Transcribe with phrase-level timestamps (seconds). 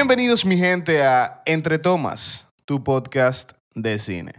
[0.00, 4.30] Bienvenidos mi gente a Entre Tomas, tu podcast de cine.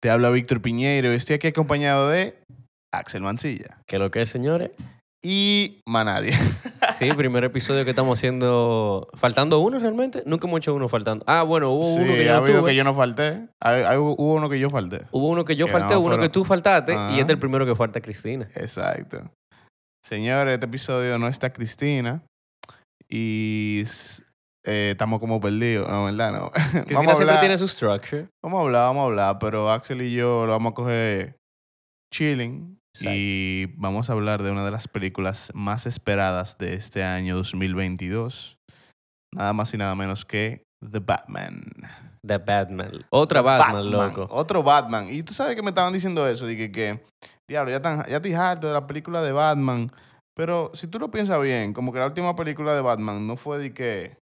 [0.00, 2.38] Te habla Víctor Piñeiro y estoy aquí acompañado de
[2.94, 4.70] Axel Mancilla ¿Qué lo que es, señores?
[5.24, 6.38] y Manadia.
[6.96, 9.08] Sí, primer episodio que estamos haciendo.
[9.14, 10.22] ¿Faltando uno realmente?
[10.24, 11.24] Nunca hemos hecho uno faltando.
[11.26, 12.70] Ah, bueno, hubo Sí, uno que yo no habido tuve.
[12.70, 13.48] que yo no falté.
[13.60, 15.06] Hay- hay- hubo uno que yo falté.
[15.10, 17.08] Hubo uno que yo Que falté, no, uno fueron- que tú faltaste Ajá.
[17.10, 18.46] y este es el primero que falta Cristina.
[18.54, 19.22] Exacto.
[20.04, 22.22] Señores, este episodio no está Cristina
[23.08, 24.22] y s-
[24.64, 25.88] eh, estamos como perdidos.
[25.88, 26.32] No, ¿verdad?
[26.32, 26.50] No.
[26.50, 28.28] Cristina vamos, a siempre hablar, tiene su structure.
[28.42, 31.36] vamos a hablar, vamos a hablar, pero Axel y yo lo vamos a coger
[32.12, 33.14] chilling Exacto.
[33.16, 38.58] y vamos a hablar de una de las películas más esperadas de este año 2022.
[39.34, 41.62] Nada más y nada menos que The Batman.
[42.26, 43.06] The Batman.
[43.10, 44.26] Otra Batman, loco.
[44.30, 45.08] Otro Batman.
[45.10, 47.04] Y tú sabes que me estaban diciendo eso, dije que,
[47.48, 49.90] diablo, ya, tan, ya estoy harto de la película de Batman.
[50.34, 53.58] Pero si tú lo piensas bien, como que la última película de Batman no fue
[53.58, 54.16] de que,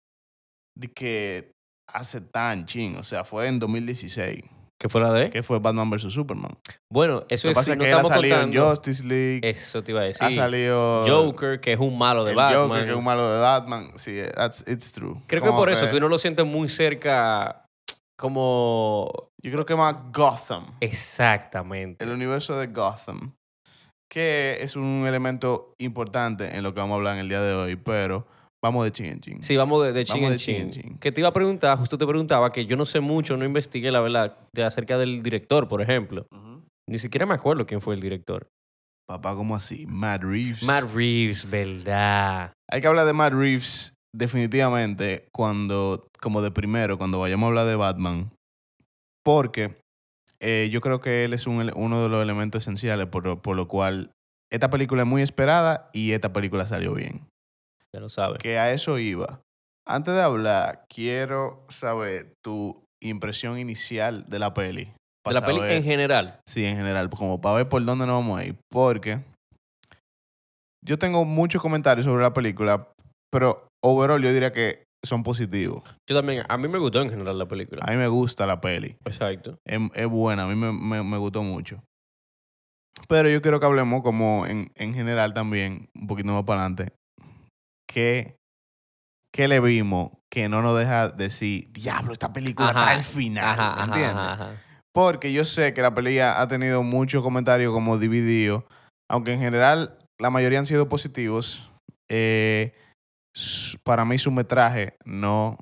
[0.78, 1.52] de que
[1.92, 4.44] hace tan ching, o sea, fue en 2016,
[4.80, 5.30] ¿Qué fue la de?
[5.30, 6.12] que fue Batman vs.
[6.12, 6.56] Superman.
[6.92, 8.56] Bueno, eso Lo que es pasa si es no que él ha salido en.
[8.56, 10.24] Justice League, Eso te iba a decir.
[10.24, 12.68] ha salido Joker, que es un malo de el Batman.
[12.68, 13.92] Joker, que es un malo de Batman.
[13.96, 15.20] Sí, that's, it's true.
[15.26, 17.64] Creo que por eso que uno lo siente muy cerca,
[18.16, 19.30] como.
[19.42, 20.76] Yo creo que más Gotham.
[20.80, 22.04] Exactamente.
[22.04, 23.34] el universo de Gotham,
[24.08, 27.52] que es un elemento importante en lo que vamos a hablar en el día de
[27.54, 28.26] hoy, pero
[28.62, 29.42] vamos de ching en ching.
[29.42, 30.64] Sí, vamos de, de chin Vamos en de chin chin.
[30.64, 30.98] en chin.
[30.98, 33.90] Que te iba a preguntar, justo te preguntaba, que yo no sé mucho, no investigué
[33.90, 36.26] la verdad de acerca del director, por ejemplo.
[36.88, 38.48] Ni siquiera me acuerdo quién fue el director.
[39.06, 39.86] Papá, ¿cómo así?
[39.86, 40.62] Matt Reeves.
[40.62, 42.52] Matt Reeves, ¿verdad?
[42.70, 47.66] Hay que hablar de Matt Reeves definitivamente cuando, como de primero, cuando vayamos a hablar
[47.66, 48.30] de Batman,
[49.24, 49.76] porque
[50.40, 53.56] eh, yo creo que él es un uno de los elementos esenciales por, lo- por
[53.56, 54.10] lo cual
[54.50, 57.26] esta película es muy esperada y esta película salió bien.
[57.94, 58.38] Ya lo sabes.
[58.38, 59.40] que a eso iba.
[59.86, 64.92] Antes de hablar, quiero saber tu impresión inicial de la peli.
[65.26, 66.40] De la peli en general.
[66.46, 68.56] Sí, en general, como para ver por dónde nos vamos a ir.
[68.70, 69.20] Porque
[70.84, 72.88] yo tengo muchos comentarios sobre la película,
[73.32, 75.82] pero overall yo diría que son positivos.
[76.08, 77.82] Yo también, a mí me gustó en general la película.
[77.86, 78.96] A mí me gusta la peli.
[79.04, 79.56] Exacto.
[79.66, 81.82] Es, es buena, a mí me, me- me gustó mucho.
[83.08, 86.92] Pero yo quiero que hablemos como en, en general también, un poquito más para adelante,
[87.92, 88.36] que,
[89.34, 93.58] que le vimos que no nos deja decir, diablo, esta película Ajá, está al final,
[93.60, 94.16] Ajá, ¿entiendes?
[94.16, 94.62] ajá.
[94.94, 98.64] Porque yo sé que la pelea ha tenido muchos comentarios como divididos,
[99.10, 101.70] aunque en general la mayoría han sido positivos.
[102.10, 102.74] eh,
[103.84, 105.56] para mí su metraje no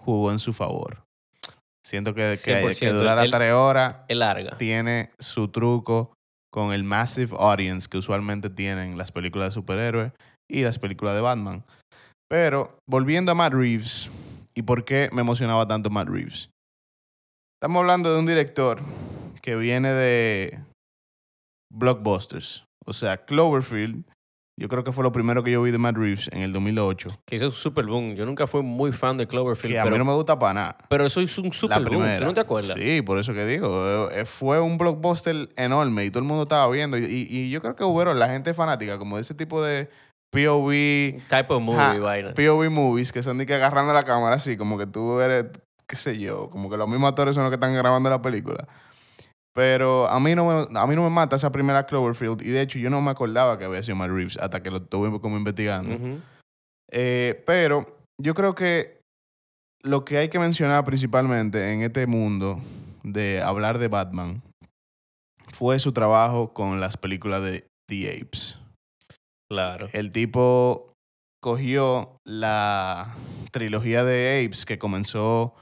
[0.00, 1.02] jugó en su favor.
[1.86, 4.56] Siento que, que, que 100%, durara el- tres horas Es larga.
[4.56, 6.14] tiene su truco
[6.52, 10.12] con el massive audience que usualmente tienen las películas de superhéroes
[10.50, 11.64] y las películas de Batman.
[12.30, 14.10] Pero volviendo a Matt Reeves
[14.54, 16.50] y por qué me emocionaba tanto Matt Reeves.
[17.60, 18.80] Estamos hablando de un director
[19.42, 20.60] que viene de
[21.72, 22.64] blockbusters.
[22.86, 24.04] O sea, Cloverfield,
[24.58, 27.08] yo creo que fue lo primero que yo vi de Matt Reeves en el 2008.
[27.26, 28.14] Que hizo un super boom.
[28.14, 30.54] Yo nunca fui muy fan de Cloverfield, Que a pero, mí no me gusta para
[30.54, 30.78] nada.
[30.88, 31.98] pero eso hizo un super La boom.
[32.00, 32.20] primera.
[32.20, 32.76] ¿Tú no te acuerdas?
[32.76, 34.08] Sí, por eso que digo.
[34.10, 36.96] eh, Fue un blockbuster enorme y todo el mundo estaba viendo.
[36.96, 39.90] Y, y- y yo creo que hubo la gente fanática, como de ese tipo de
[40.30, 42.34] POV, Type of movie, vaina.
[42.34, 45.46] POV movies, que son de que agarrando la cámara así, como que tú eres,
[45.86, 48.68] qué sé yo, como que los mismos actores son los que están grabando la película.
[49.54, 52.42] Pero a mí no me, a mí no me mata esa primera Cloverfield.
[52.42, 54.76] Y de hecho, yo no me acordaba que había sido Matt Reeves hasta que lo
[54.76, 56.20] estuve como investigando.
[56.92, 57.86] Eh, pero
[58.20, 59.00] yo creo que
[59.82, 62.60] lo que hay que mencionar principalmente en este mundo
[63.02, 64.42] de hablar de Batman
[65.52, 68.57] fue su trabajo con las películas de The Apes.
[69.50, 69.88] Claro.
[69.92, 70.92] El tipo
[71.42, 73.14] cogió la
[73.50, 75.54] trilogía de Apes que comenzó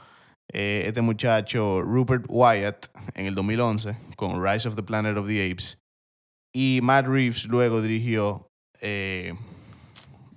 [0.53, 5.51] eh, este muchacho Rupert Wyatt en el 2011 con Rise of the Planet of the
[5.51, 5.79] Apes
[6.55, 8.49] y Matt Reeves luego dirigió
[8.81, 9.35] eh,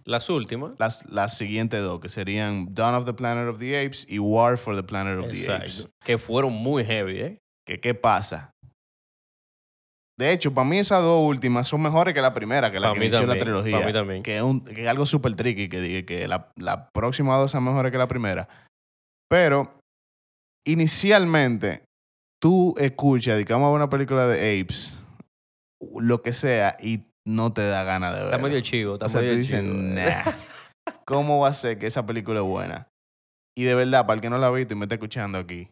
[0.03, 0.73] Las últimas.
[0.77, 4.57] las, las siguientes dos, que serían Dawn of the Planet of the Apes y War
[4.57, 5.87] for the Planet of the Apes.
[6.03, 7.37] Que fueron muy heavy, ¿eh?
[7.65, 8.51] ¿Qué, ¿Qué pasa?
[10.19, 12.93] De hecho, para mí esas dos últimas son mejores que la primera, que la Pa'
[12.99, 13.79] que inició la trilogía.
[13.79, 14.21] pa' mí también.
[14.21, 17.89] Que es, un- que es algo súper tricky, que la, la próxima dos son mejores
[17.89, 18.49] que la primera.
[19.29, 19.79] Pero,
[20.67, 21.83] inicialmente,
[22.41, 25.01] tú escuchas, digamos, una película de Apes,
[25.99, 28.33] lo que sea, y no te da ganas de ver.
[28.33, 29.73] Está medio chivo, está O sea, medio dices, chivo.
[29.73, 30.23] nah,
[31.05, 32.87] ¿cómo va a ser que esa película es buena?
[33.57, 35.69] Y de verdad, para el que no la ha visto y me está escuchando aquí,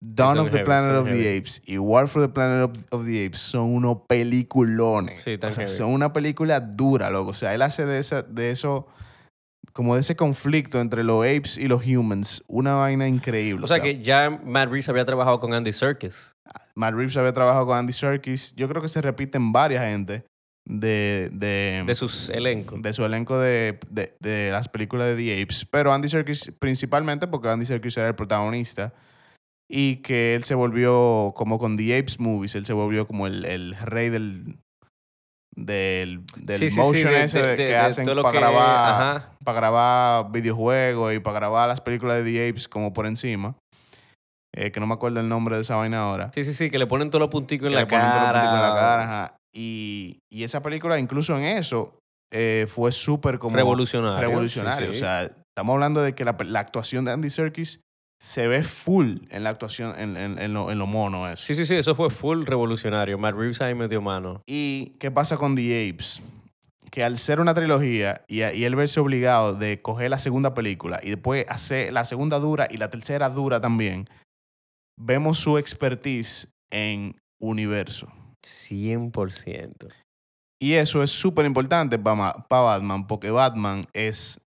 [0.00, 1.36] Dawn of the Planet of the.
[1.36, 5.20] Apes y War for the Planet of, the Apes son unos peliculones.
[5.22, 7.30] Sí, o sea, son una película dura, loco.
[7.30, 8.86] O sea, él hace de, esa, de eso,
[9.72, 12.42] como de ese conflicto entre los apes y los humans.
[12.46, 13.64] Una vaina increíble.
[13.64, 16.36] O sea que ya Matt Reeves había trabajado con Andy Serkis.
[16.76, 18.54] Matt Reeves había trabajado con Andy Serkis.
[18.56, 20.24] Yo creo que se repiten varias gente
[20.64, 22.80] de, de, De sus elencos.
[22.82, 25.64] de su elenco de, de- de las películas de The Apes.
[25.70, 28.92] Pero Andy Serkis principalmente porque Andy Serkis era el protagonista.
[29.70, 32.54] Y que él se volvió como con The Apes Movies.
[32.54, 34.56] Él se volvió como el, el rey del...
[35.56, 39.30] Del, del Sí, motion ese de- de- de- que de hacen todo para que- grabar
[39.42, 43.56] para grabar videojuegos y para grabar las películas de The Apes como por encima.
[44.54, 46.30] Eh, que no me acuerdo el nombre de esa vaina ahora.
[46.32, 48.04] Sí, sí, sí, que le ponen todos los punticos en la cara.
[48.32, 49.36] punticos en la cara, ajá.
[49.54, 51.98] Y, y esa película, incluso en eso,
[52.32, 53.56] eh, fue súper como...
[53.56, 54.20] Revolucionario.
[54.20, 54.90] revolucionario.
[54.90, 57.80] O sea, estamos hablando de que la, la actuación de Andy Serkis
[58.20, 61.44] se ve full en la actuación, en, en, en lo, en lo mono eso.
[61.44, 63.18] Sí, sí, sí, eso fue full revolucionario.
[63.18, 64.42] Matt Reeves ahí metió mano.
[64.46, 66.20] ¿Y qué pasa con The Apes?
[66.90, 71.00] Que al ser una trilogía y, y él verse obligado de coger la segunda película
[71.02, 74.08] y después hacer la segunda dura y la tercera dura también,
[74.98, 78.08] vemos su expertise en universo.
[78.42, 79.92] 100%.
[80.60, 84.40] Y eso es súper importante para Batman porque Batman es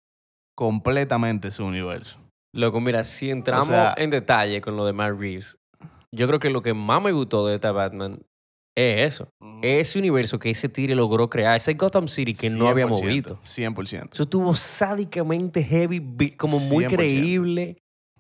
[0.56, 2.18] completamente su universo.
[2.54, 5.58] Loco, mira, si entramos sea- en detalle con lo de Matt Reeves,
[6.14, 8.20] yo creo que lo que más me gustó de esta Batman
[8.78, 9.30] es eso.
[9.62, 13.40] Ese universo que ese tigre logró crear, ese Gotham City que no habíamos 100%, visto.
[13.44, 14.10] 100%.
[14.14, 16.00] Eso estuvo sádicamente heavy,
[16.38, 16.90] como muy 100%.
[16.96, 17.78] creíble.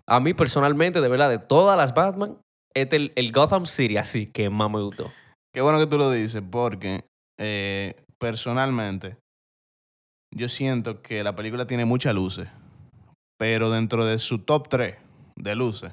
[0.07, 2.37] A mí personalmente, de verdad, de todas las Batman,
[2.73, 5.11] este el, el Gotham City así que más me gustó.
[5.53, 7.03] Qué bueno que tú lo dices porque
[7.39, 9.17] eh, personalmente
[10.33, 12.47] yo siento que la película tiene muchas luces,
[13.41, 14.97] pero dentro de su top 3
[15.35, 15.91] de luces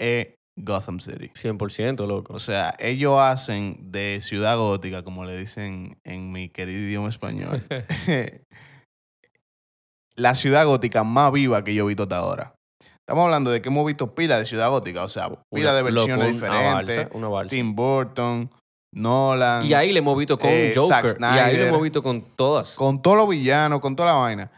[0.00, 1.32] es Gotham City.
[1.34, 2.32] 100%, loco.
[2.32, 7.66] O sea, ellos hacen de ciudad gótica, como le dicen en mi querido idioma español,
[10.14, 12.54] la ciudad gótica más viva que yo he visto hasta ahora.
[13.00, 15.82] Estamos hablando de que hemos visto pila de ciudad gótica, o sea, pila Una- de
[15.82, 16.96] versiones loco, una diferentes.
[16.98, 17.50] balsa, una balsa.
[17.50, 18.48] Tim Burton,
[18.94, 19.66] Nolan.
[19.66, 21.08] Y ahí le hemos visto con eh, Joker.
[21.08, 21.66] Zack Y ahí le Snyder.
[21.68, 22.76] hemos visto con todas.
[22.76, 24.52] con todos los villanos, con toda la vaina.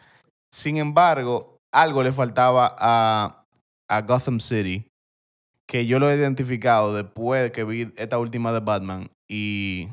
[0.54, 3.44] Sin embargo, algo le faltaba a,
[3.88, 4.86] a Gotham City
[5.66, 9.88] que yo lo he identificado después de que vi esta última de Batman y,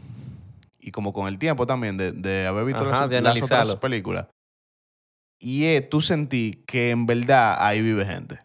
[0.80, 3.76] y como con el tiempo también de, de haber visto Ajá, las, de las otras
[3.76, 4.28] películas.
[5.42, 8.40] Y tú sentí que en verdad ahí vive gente.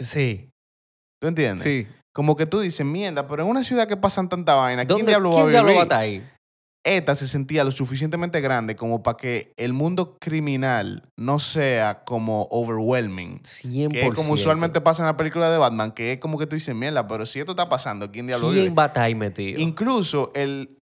[0.00, 0.48] Sí,
[1.20, 1.62] ¿Tú entiendes?
[1.64, 1.86] sí.
[2.12, 5.10] Como que tú dices, mierda, pero en una ciudad que pasan tanta vaina, ¿quién ¿Dónde-
[5.12, 5.54] diablo va a ¿Quién vivir?
[5.54, 6.28] diablo va a estar ahí?
[6.84, 12.48] Esta se sentía lo suficientemente grande como para que el mundo criminal no sea como
[12.50, 13.40] overwhelming.
[13.42, 13.92] 100%.
[13.92, 16.56] Que es como usualmente pasa en la película de Batman, que es como que tú
[16.56, 18.50] dices, mierda, pero si esto está pasando, ¿quién diablo?
[18.50, 19.60] ¿Quién va a estar metido?
[19.60, 20.76] Incluso el...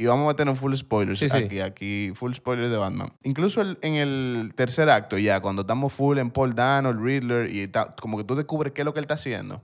[0.00, 1.36] Y vamos a meternos full spoilers Sí, sí.
[1.36, 3.12] aquí, aquí, full spoilers de Batman.
[3.22, 7.54] Incluso el- en el tercer acto ya, cuando estamos full en Paul Dano, el Riddler,
[7.54, 9.62] y ta- como que tú descubres qué es lo que él está haciendo.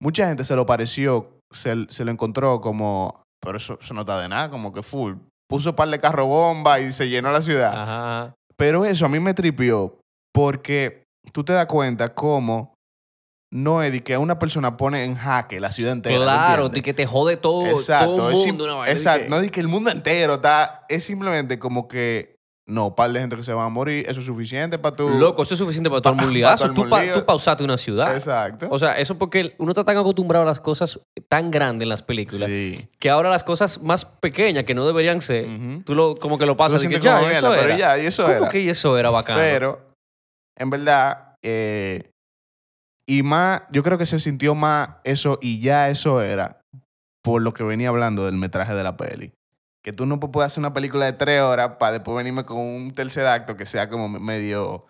[0.00, 4.20] Mucha gente se lo pareció, se, se lo encontró como, pero eso, eso no está
[4.20, 5.14] de nada, como que full.
[5.48, 7.74] Puso un par de carro bomba y se llenó la ciudad.
[7.74, 8.34] Ajá.
[8.56, 9.98] Pero eso a mí me tripió
[10.32, 11.02] porque
[11.32, 12.74] tú te das cuenta cómo
[13.52, 16.16] no es de que una persona pone en jaque la ciudad entera.
[16.16, 18.66] ¿tú Claro, de que te jode todo, Exacto, todo el mundo.
[18.66, 22.31] no es de que el mundo entero está, es simplemente como que
[22.68, 25.08] no, un par de gente que se va a morir, eso es suficiente para tu...
[25.08, 26.64] Loco, eso es suficiente para todo el Pa- mundo pa' ligazo.
[26.64, 28.14] todo el Tú, pa- tú pausaste una ciudad.
[28.14, 28.68] Exacto.
[28.70, 32.02] O sea, eso porque uno está tan acostumbrado a las cosas tan grandes en las
[32.02, 32.88] películas sí.
[33.00, 35.46] que ahora las cosas más pequeñas que no deberían ser,
[35.84, 37.62] tú lo, como que lo pasas y que ya, como eso era.
[37.62, 38.48] pero ya, y eso ¿Cómo era.
[38.48, 39.40] que eso era bacano?
[39.40, 39.80] Pero,
[40.56, 42.10] en verdad, eh,
[43.08, 46.60] y más, yo creo que se sintió más eso, y ya eso era,
[47.24, 49.32] por lo que venía hablando del metraje de la peli.
[49.82, 52.92] Que tú no puedes hacer una película de tres horas para después venirme con un
[52.92, 54.86] tercer acto que sea como medio,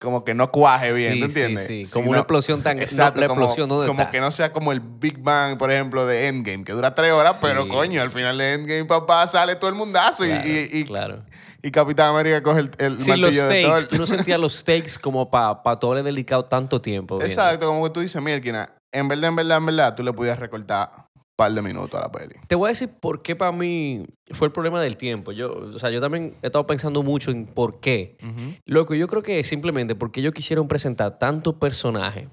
[0.00, 1.66] como que no cuaje bien, Sí, ¿tú sí, entiendes?
[1.68, 4.80] sí, Si Como una explosión tan Exacto, no, la como, que no sea como el
[4.80, 7.68] Big Bang, por ejemplo, de Endgame, que dura tres horas, pero Sí.
[7.68, 11.22] coño, al final de Endgame, papá, sale todo el mundazo y- Claro, y, y, claro.
[11.62, 13.62] y Capitán América coge el, el Sí, los martillo de stakes.
[13.82, 13.84] Thor.
[13.86, 17.18] Tú no sentías los stakes como para pa todo le dedicado tanto tiempo.
[17.18, 17.32] viendo.
[17.32, 20.38] Exacto, como que tú dices, Mielkina, en verdad, en verdad, en verdad, tú le podías
[20.40, 20.90] recortar
[21.36, 22.34] par de minutos a la peli.
[22.48, 25.32] Te voy a decir por qué para mí fue el problema del tiempo.
[25.32, 28.16] Yo, o sea, yo también he estado pensando mucho en por qué.
[28.64, 32.28] Lo que yo creo que es simplemente porque ellos quisieron presentar tanto personaje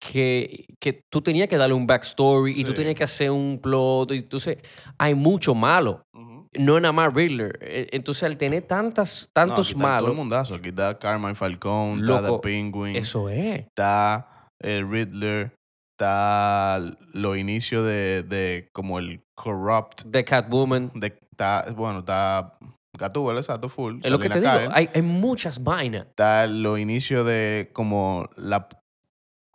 [0.00, 4.12] que, que tú tenías que darle un backstory y tú tenías que hacer un plot.
[4.12, 4.58] Y entonces
[4.98, 6.02] hay mucho malo.
[6.58, 7.58] No es nada más Riddler.
[7.60, 10.54] E- Entonces, al tener tantas, tantos no, está Todo malos, el mundazo.
[10.54, 13.66] Aquí está Carmine Falcón, está Loco, The Penguin, eso es.
[13.66, 15.52] está el Riddler,
[15.98, 16.80] está
[17.12, 20.02] los inicios de, de como el Corrupt.
[20.10, 20.92] The Catwoman.
[20.94, 22.54] de- está, bueno, está
[22.96, 23.98] Gatúbela, exacto, full.
[24.02, 24.76] Es lo que te Selina digo, Kyle.
[24.76, 26.06] hay, hay muchas vainas.
[26.06, 28.68] Está los inicios de como la...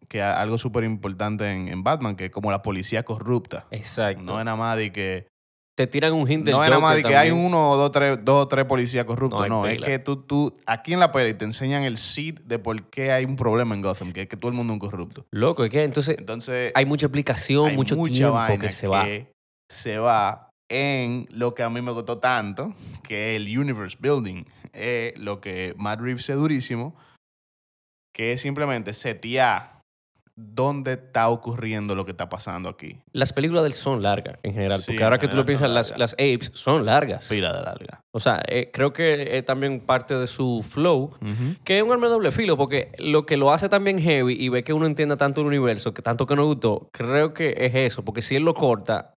[0.08, 3.66] Que algo súper importante en, en Batman, que es como la policía corrupta.
[3.72, 4.22] Exacto.
[4.22, 5.28] No es nada más de que...
[5.76, 7.92] te tiran un hint del No es nada más de que hay uno o dos,
[7.92, 9.40] tres, dos o tres policías corruptos.
[9.40, 9.88] No, hay No, es pila.
[9.88, 10.54] que tú, tú...
[10.66, 13.82] Aquí en la peli te enseñan el seed de por qué hay un problema en
[13.82, 15.26] Gotham, que es que todo el mundo es un corrupto.
[15.32, 16.72] Loco, es que entonces Entonces...
[16.76, 19.06] hay mucha explicación, hay mucho mucha tiempo vaina que se va.
[19.70, 24.46] se va en lo que a mí me gustó tanto, que es el universe building.
[24.74, 26.96] Es lo que Matt Reeves es durísimo,
[28.14, 29.73] que es simplemente setear
[30.36, 32.98] dónde está ocurriendo lo que está pasando aquí.
[33.12, 35.70] Las películas de él son largas en general, Sí, porque ahora que tú lo piensas,
[35.70, 36.00] las, largas.
[36.00, 37.28] las apes son largas.
[37.30, 38.02] Pila de larga.
[38.12, 41.12] O sea, eh, creo que es también parte de su flow,
[41.64, 44.50] que es un arma de doble filo, porque lo que lo hace también heavy y
[44.50, 47.76] ve que uno entienda tanto el universo, que tanto que nos gustó, creo que es
[47.76, 49.14] eso, porque si él lo corta,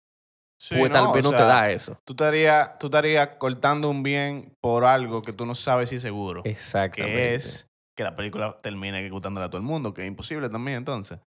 [0.58, 1.98] Sí, pues tal vez no te da eso.
[2.04, 6.40] Tú estarías, tú estarías cortando un bien por algo que tú no sabes si seguro.
[6.46, 7.14] Exactamente.
[7.14, 10.78] que es que la película termine gustándole a todo el mundo, que es imposible también
[10.78, 11.18] entonces.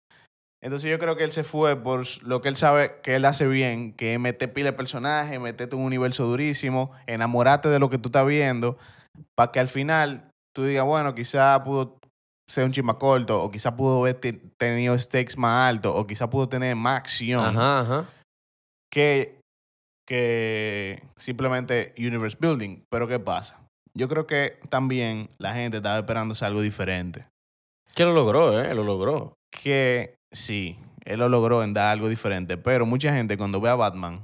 [0.61, 3.47] Entonces yo creo que él se fue por lo que él sabe que él hace
[3.47, 7.97] bien, que es meter pila de personajes, meterte un universo durísimo, enamorarte de lo que
[7.97, 8.77] tú estás viendo,
[9.35, 11.97] para que al final tú digas, bueno, quizá pudo
[12.47, 16.29] ser un chisma corto, o quizá pudo haber te- tenido stakes más altos, o quizá
[16.29, 18.05] pudo tener más acción Ajá, ajá.
[18.91, 19.39] que,
[20.05, 22.83] que simplemente universe building.
[22.89, 23.55] Pero ¿qué pasa?
[23.93, 27.25] Yo creo que también la gente estaba esperándose algo diferente.
[27.95, 28.73] Que lo logró, ¿eh?
[28.73, 29.33] Lo logró.
[29.51, 33.75] Que sí, él lo logró en dar algo diferente, pero mucha gente cuando ve a
[33.75, 34.23] Batman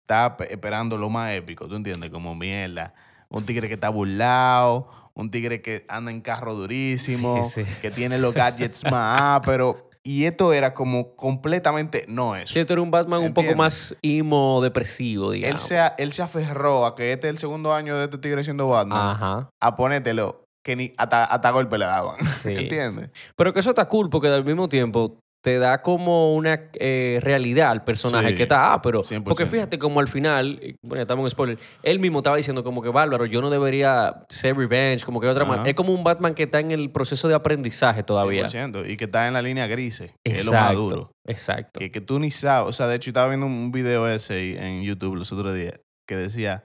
[0.00, 2.10] está pe- esperando lo más épico, ¿tú entiendes?
[2.10, 2.94] Como mierda.
[3.28, 7.70] Un tigre que está burlado, un tigre que anda en carro durísimo, Sí, sí.
[7.80, 9.85] que tiene los gadgets más, pero...
[10.06, 12.52] Y esto era como completamente no eso.
[12.52, 15.60] Sí, esto era un Batman un poco más imo depresivo, Él digamos.
[15.62, 18.44] se, a- él se aferró a que este es el segundo año de este tigre
[18.44, 19.50] siendo Batman, Ajá.
[19.60, 22.16] a ponértelo que ni hasta, hasta golpe le daban.
[22.42, 22.50] Sí.
[22.56, 23.10] ¿Entiendes?
[23.36, 27.70] Pero que eso está cool porque al mismo tiempo te da como una eh, realidad
[27.70, 29.22] al personaje Sí, que está, ah, pero 100%.
[29.22, 32.88] porque fíjate como al final, bueno, estamos en spoiler, él mismo estaba diciendo como que
[32.88, 35.52] bárbaro, yo no debería ser revenge, como que otra Ajá.
[35.52, 35.70] manera.
[35.70, 38.48] Es como un Batman que está en el proceso de aprendizaje todavía.
[38.48, 41.12] 100%, Y que está en la línea grise, que es lo más duro.
[41.24, 41.78] Exacto.
[41.78, 42.68] Que, que tú ni sabes.
[42.68, 46.16] O sea, de hecho, estaba viendo un video ese en YouTube los otros días que
[46.16, 46.64] decía: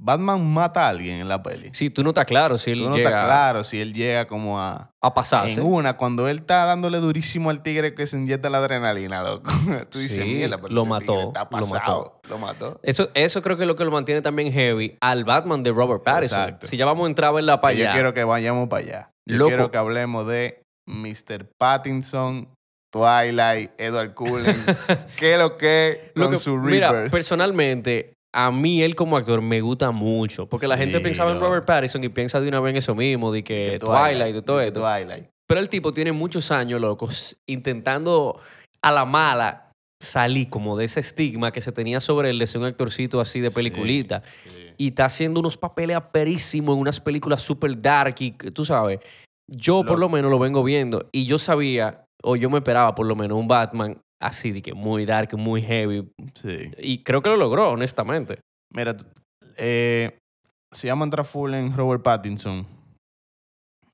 [0.00, 1.70] Batman mata a alguien en la peli.
[1.72, 4.28] Sí, tú no estás claro si él Tú no llega estás claro si él llega
[4.28, 4.92] como a.
[5.02, 5.60] a pasarse.
[5.60, 9.50] En una, cuando él está dándole durísimo al tigre que se inyecta la adrenalina, loco.
[9.90, 12.20] Tú dices, Sí, mierda, pero lo este mató, Está lo pasado.
[12.30, 12.78] Lo mató.
[12.84, 16.04] Eso, eso creo que es lo que lo mantiene también heavy al Batman de Robert
[16.04, 16.40] Pattinson.
[16.42, 16.66] Exacto.
[16.68, 19.10] Si ya vamos a entrar a verla para Yo quiero que vayamos para allá.
[19.26, 19.48] Yo Loco.
[19.48, 21.50] quiero que hablemos de Mr.
[21.58, 22.48] Pattinson,
[22.92, 24.56] Twilight, Edward Cullen.
[25.16, 27.10] ¿Qué es lo que Lo con que- su mira, Rebirth?
[27.12, 30.48] personalmente, a mí él como actor me gusta mucho.
[30.48, 31.40] Porque la gente Sí, pensaba en.
[31.40, 34.42] Robert Pattinson y piensa de una vez en eso mismo, de que, Que Twilight, y
[34.42, 34.80] todo de esto.
[34.80, 35.26] Twilight.
[35.46, 38.38] Pero el tipo tiene muchos años, locos, intentando
[38.82, 42.60] a la mala salir como de ese estigma que se tenía sobre él de ser
[42.60, 44.22] un actorcito así de peliculita.
[44.44, 44.50] sí.
[44.80, 49.00] Y está haciendo unos papeles aperísimos en unas películas super dark y tú sabes.
[49.50, 52.94] Yo por Lo- lo menos lo vengo viendo y yo sabía, o yo me esperaba
[52.94, 56.10] por lo menos un Batman así de que muy dark, muy heavy.
[56.34, 56.70] Sí.
[56.78, 58.40] Y creo que lo logró, honestamente.
[58.72, 58.96] Mira,
[59.56, 60.18] eh,
[60.72, 62.66] si vamos a entrar full en Robert Pattinson,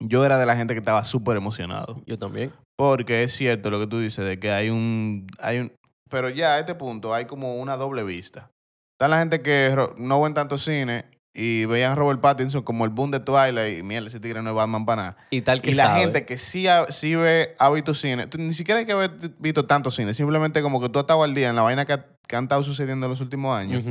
[0.00, 2.02] yo era de la gente que estaba súper emocionado.
[2.06, 2.52] Yo también.
[2.76, 5.72] Porque es cierto lo que tú dices, de que hay un, hay un...
[6.10, 8.50] Pero ya a este punto hay como una doble vista.
[8.94, 12.90] Está la gente que no ven tanto cine y veían a Robert Pattinson como el
[12.90, 15.16] boom de Twilight y mierda, ese tigre no es Batman para nada.
[15.30, 16.00] Y tal que Y la sabe.
[16.02, 19.10] gente que sí, ha, sí ve, ha visto cine, tú ni siquiera hay que haber
[19.38, 21.92] visto tanto cine, simplemente como que tú has estado al día en la vaina que,
[21.94, 23.82] ha- que han estado sucediendo en los últimos años.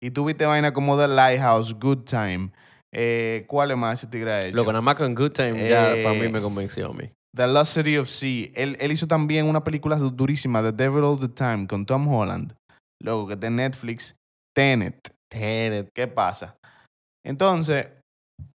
[0.00, 2.50] Y tú viste vaina como The Lighthouse, Good Time.
[2.92, 4.56] Eh, ¿Cuál es más ese tigre ha hecho?
[4.56, 7.10] Lo que nada más con Good Time ya Eh, para mí me convenció a mí.
[7.36, 8.48] The Lost City of Sea.
[8.56, 12.08] Él, él hizo también una película du- durísima, The Devil All the Time, con Tom
[12.08, 12.54] Holland.
[13.00, 14.16] Luego, que de Netflix,
[14.56, 15.14] Tenet.
[15.30, 15.88] Tenet.
[15.94, 16.56] ¿Qué pasa?
[17.24, 17.88] Entonces,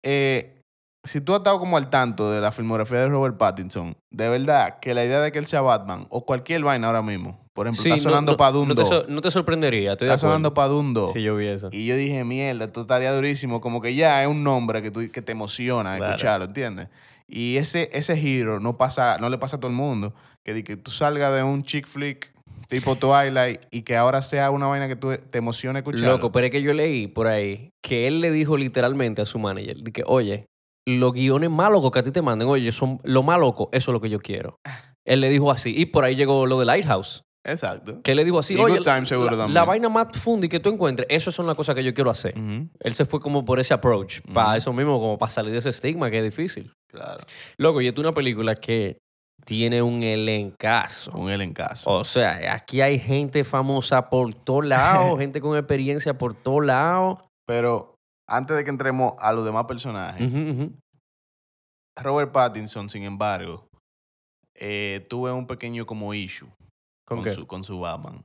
[0.03, 0.61] eh,
[1.05, 4.79] si tú has estado como al tanto de la filmografía de Robert Pattinson, de verdad
[4.81, 7.83] que la idea de que él sea Batman o cualquier vaina ahora mismo, por ejemplo,
[7.83, 10.07] Sí, está no- sonando no, para Doom no te, 2, sor- no te sorprendería, estoy
[10.07, 11.13] está de sonando 2.
[11.13, 11.69] Si yo vi eso.
[11.71, 13.61] Y yo dije, mierda, esto estaría durísimo.
[13.61, 16.13] Como que ya es un nombre que, tú, que te emociona Claro.
[16.13, 16.89] escucharlo, ¿entiendes?
[17.29, 20.15] Y ese, ese giro no, pasa, no le pasa a todo el mundo.
[20.43, 22.34] Que, que tú salgas de un chick flick
[22.69, 26.13] tipo Twilight y que ahora sea una vaina que tú te emocione escucharlo.
[26.13, 29.39] Loco, pero es que yo leí por ahí que él le dijo literalmente a su
[29.39, 30.47] manager que, oye,
[30.87, 33.91] los guiones más locos que a ti te manden, oye, son lo más loco, eso
[33.91, 34.59] es lo que yo quiero.
[35.07, 35.75] Él le dijo así.
[35.77, 37.23] Y por ahí llegó lo de Lighthouse.
[37.47, 38.01] Exacto.
[38.03, 40.61] Que le dijo así, Y oye, Good Time seguro la, la vaina más fundi que
[40.61, 42.35] tú encuentres, eso son las cosas que yo quiero hacer.
[42.81, 45.69] Él se fue como por ese approach, para eso mismo, como para salir de ese
[45.69, 46.73] estigma que es difícil.
[46.91, 47.25] Claro.
[47.59, 48.99] Loco, y esto es una película que
[49.45, 51.13] tiene un elencazo.
[51.31, 51.89] En casa.
[51.91, 57.19] O sea, aquí hay gente famosa por todos lados, gente con experiencia por todos lados.
[57.47, 57.95] Pero
[58.29, 60.31] antes de que entremos a los demás personajes.
[61.97, 63.69] Robert Pattinson, sin embargo,
[64.55, 66.49] eh, tuve un pequeño como issue
[67.07, 68.25] ¿Con su, con su Batman.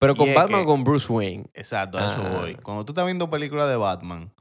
[0.00, 1.46] Pero y con Batman que- o con Bruce Wayne.
[1.54, 2.40] Exacto, a eso Ah.
[2.40, 2.54] voy.
[2.56, 4.32] Cuando tú estás viendo películas de Batman,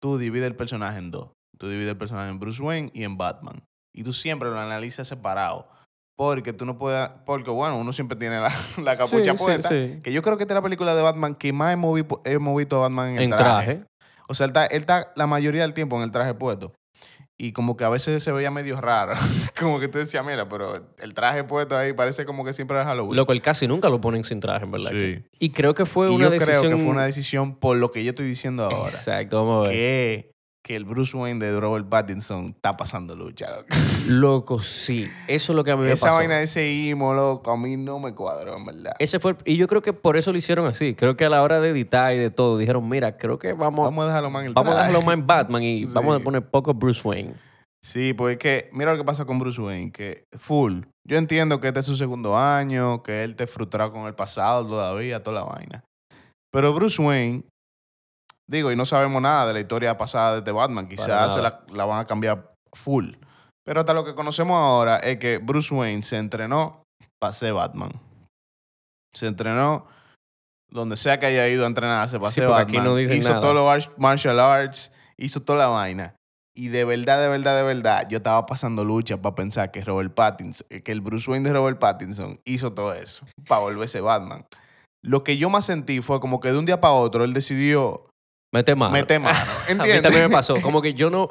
[0.00, 1.30] tú divides el personaje en dos.
[1.58, 3.64] Tú divides el personaje en Bruce Wayne y en Batman.
[3.94, 5.68] Y tú siempre lo analizas separado.
[6.16, 7.08] Porque tú no puedes...
[7.24, 9.68] Porque, bueno, uno siempre tiene la, la capucha Sí, puesta.
[9.68, 10.00] sí.
[10.02, 12.56] Que yo creo que esta es la película de Batman que más hemos, vi- hemos
[12.56, 13.74] visto a Batman en el En traje.
[13.76, 13.84] traje.
[14.28, 16.72] O sea, él está, él está la mayoría del tiempo en el traje puesto.
[17.38, 19.14] Y como que a veces se veía medio raro.
[19.58, 22.86] como que tú decías, mira, pero el traje puesto ahí parece como que siempre es
[22.86, 23.16] Halloween.
[23.16, 24.90] Loco, él casi nunca lo ponen sin traje, en verdad.
[24.92, 25.24] Sí.
[25.40, 26.60] Y creo que fue y una yo decisión...
[26.60, 28.88] creo que fue una decisión por lo que yo estoy diciendo ahora.
[28.90, 29.76] Exacto, vamos a ver.
[29.76, 30.31] Que,
[30.64, 33.50] que el Bruce Wayne de Robert Pattinson está pasando lucha.
[33.50, 33.66] loco.
[34.06, 35.08] Loco, sí.
[35.26, 36.18] Eso es lo que a mí me Esa pasó.
[36.18, 38.92] vaina de ese imo, loco, a mí no me cuadró, en verdad.
[39.00, 40.94] Ese fue el- y yo creo que por eso lo hicieron así.
[40.94, 43.84] Creo que a la hora de editar y de todo dijeron, mira, creo que vamos,
[43.86, 44.88] Vamos a dejarlo más en el vamos a traje.
[44.90, 45.92] dejarlo más en Batman y Sí.
[45.94, 47.34] vamos a poner poco Bruce Wayne.
[47.84, 50.82] Sí, pues es que mira lo que pasa con Bruce Wayne, que full.
[51.04, 54.64] Yo entiendo que este es su segundo año, que él te frustrado con el pasado
[54.64, 55.84] todavía, toda la vaina.
[56.52, 57.42] Pero Bruce Wayne,
[58.52, 61.84] digo, y no sabemos nada de la historia pasada de este Batman, quizás la, la
[61.84, 63.14] van a cambiar full.
[63.64, 66.82] Pero hasta lo que conocemos ahora es que Bruce Wayne se entrenó
[67.20, 67.92] para ser Batman.
[69.14, 69.86] Se entrenó
[70.70, 72.84] donde sea que haya ido a entrenarse para Sí, ser aquí Batman.
[72.84, 73.40] no hizo nada.
[73.40, 76.14] todos los ar- martial arts, hizo toda la vaina.
[76.56, 80.12] Y de verdad, de verdad, de verdad, yo estaba pasando lucha para pensar que Robert
[80.14, 84.44] Pattinson, que el Bruce Wayne de Robert Pattinson hizo todo eso para volverse Batman.
[85.04, 88.06] Lo que yo más sentí fue como que de un día para otro él decidió
[88.52, 88.92] Mete mano.
[88.92, 89.38] meter mano.
[89.68, 90.60] A mí también me pasó.
[90.60, 91.30] Como que yo no,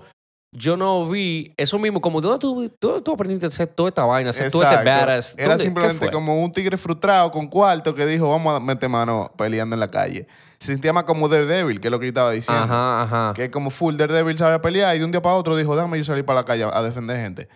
[0.51, 2.01] yo no vi eso mismo.
[2.01, 4.31] Como, ¿dónde tú, dónde tú aprendiste a hacer toda esta vaina?
[4.31, 5.05] Hacer todo este Exacto.
[5.05, 5.35] badass?
[5.37, 5.57] Era ¿Dónde?
[5.57, 9.75] ¿Qué simplemente como un tigre frustrado con cuarto que dijo, vamos a meter mano peleando
[9.75, 10.27] en la calle.
[10.59, 12.63] Se sentía más como Daredevil, que es lo que yo estaba diciendo.
[12.63, 13.33] Ajá, ajá.
[13.35, 16.03] Que como full Daredevil sabe pelear y de un día para otro dijo, déjame yo
[16.03, 17.47] salir para la calle a defender gente.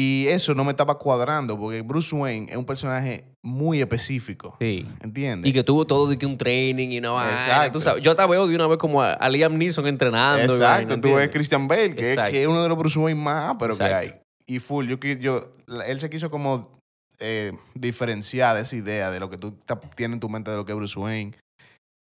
[0.00, 4.56] Y eso no me estaba cuadrando porque Bruce Wayne es un personaje muy específico.
[4.60, 4.86] Sí.
[5.00, 5.50] ¿Entiendes?
[5.50, 7.72] Y que tuvo todo de que un training y no vaina, Exacto.
[7.72, 8.04] tú sabes.
[8.04, 10.56] Yo te veo de una vez como a, Liam Neeson entrenando.
[10.56, 11.00] vaina, Exacto.
[11.00, 11.30] Tú ves.
[11.30, 12.30] Christian Bale, que, es- Exacto.
[12.30, 14.08] que es uno de los Bruce Wayne más pero que hay.
[14.46, 16.78] Y full, yo, yo, él se quiso como
[17.18, 19.58] eh, diferenciar de esa idea de lo que tú
[19.96, 21.32] tienes en tu mente de lo que es Bruce Wayne.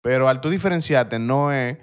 [0.02, 1.76] Pero al tú diferenciarte no es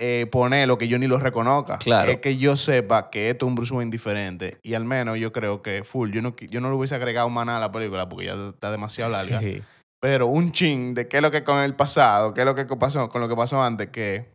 [0.00, 1.78] eh, poner lo que yo ni lo reconozca.
[1.78, 2.10] Claro.
[2.10, 4.58] Es que yo sepa que esto es un Bruce Wayne diferente.
[4.62, 7.46] Y al menos yo creo que full, yo no, yo no le hubiese agregado más
[7.46, 9.40] nada a la película porque ya está demasiado larga.
[9.40, 9.62] Sí.
[10.00, 12.64] Pero un chin de qué es lo que con el pasado, qué es lo que
[12.66, 14.28] pasó con lo que pasó antes, que,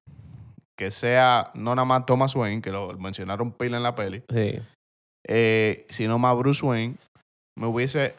[0.77, 4.59] que sea no nada más Thomas Wayne, que lo mencionaron pila en la peli, Sí.
[5.25, 6.95] eh, sino más Bruce Wayne,
[7.57, 8.13] me hubiese,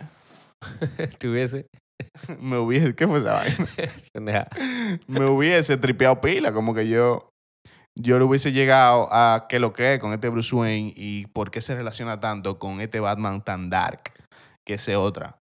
[0.98, 1.66] Estuviese.
[2.40, 3.68] me hubiese, ¿qué fue esa vaina?
[5.06, 7.28] Me hubiese tripeado pila, como que yo,
[7.96, 11.50] yo le hubiese llegado a qué lo que es con este Bruce Wayne y por
[11.50, 14.12] qué se relaciona tanto con este Batman tan dark,
[14.64, 15.38] que ese otra.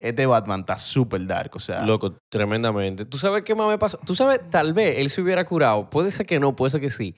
[0.00, 3.06] Este Batman está súper dark, o sea, Loco, tremendamente.
[3.06, 3.98] ¿Tú sabes qué más me pasó?
[4.04, 5.88] Tú sabes, tal vez él se hubiera curado.
[5.88, 7.16] Puede ser que no, puede ser que sí.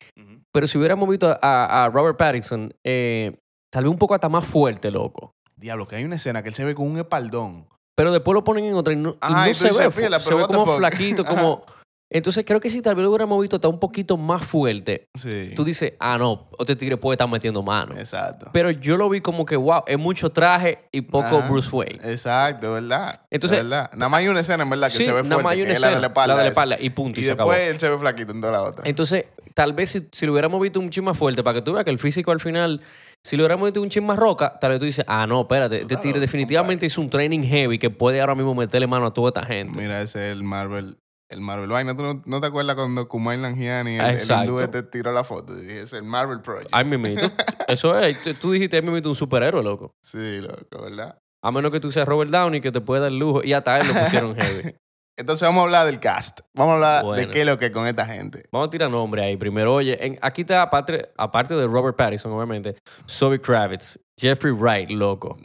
[0.53, 3.37] Pero si hubiéramos visto a, a Robert Pattinson, eh,
[3.71, 5.33] tal vez un poco hasta más fuerte, loco.
[5.57, 7.67] diablo, que hay una escena que él se ve con un espaldón.
[7.97, 9.91] Pero después lo ponen en otra y no, y Ajá, no y tú se ve.
[9.91, 10.77] fu- "Pila, se pero ve como fuck".
[10.79, 11.65] flaquito, como...
[12.11, 15.51] Entonces creo que si tal vez lo hubiéramos visto hasta un poquito más fuerte, Sí.
[15.55, 17.95] tú dices, ah, no, este tigre puede estar metiendo mano.
[17.99, 18.49] Exacto.
[18.53, 21.43] Pero yo lo vi como que, wow, es mucho traje y poco.
[21.43, 21.99] Bruce Wayne.
[22.11, 23.21] Exacto, ¿verdad?
[23.31, 23.91] Entonces- verdad.
[23.93, 25.59] Nada más hay una escena, en verdad, que Sí, se ve nada fuerte, más hay
[25.61, 26.35] una que es la de escena, la espalda.
[26.35, 27.51] la de la espalda, y punto, y Y se acabó.
[27.51, 28.83] después él se ve flaquito en toda la otra.
[28.87, 31.75] Entonces, tal vez si, si lo hubiéramos visto un chin más fuerte, para que tú
[31.75, 32.81] veas que el físico al final,
[33.23, 35.77] si lo hubiéramos visto un chin más roca, tal vez tú dices, ah, no, espérate,
[35.77, 39.13] este Claro, tigre definitivamente hizo un training heavy que puede ahora mismo meterle mano a
[39.13, 39.79] toda esta gente.
[39.79, 40.97] Mira, ese es el Marvel.
[41.31, 41.95] El Marvel Vaina.
[41.95, 45.57] ¿Tú no, no te acuerdas cuando Kumail Nanjiani, el, el hindú, te tiró la foto?
[45.59, 46.69] Y dije, es el Marvel Project.
[46.73, 47.31] Ay, mimito.
[47.69, 49.93] Eso es, tú- dijiste, mimito, un superhéroe, loco.
[50.03, 51.19] Sí, loco, ¿verdad?
[51.45, 53.45] A menos que tú seas Robert Downey, que te pueda dar lujo.
[53.45, 54.75] Y hasta él lo pusieron heavy.
[55.19, 56.41] Entonces vamos a hablar del cast.
[56.57, 58.45] Vamos a hablar de qué es lo que es con esta gente.
[58.53, 59.37] Vamos a tirar nombre ahí.
[59.37, 62.77] Primero, oye, en- aquí está, aparte, aparte de Robert Pattinson, obviamente,
[63.09, 65.37] Zoe Kravitz, Jeffrey Wright, loco.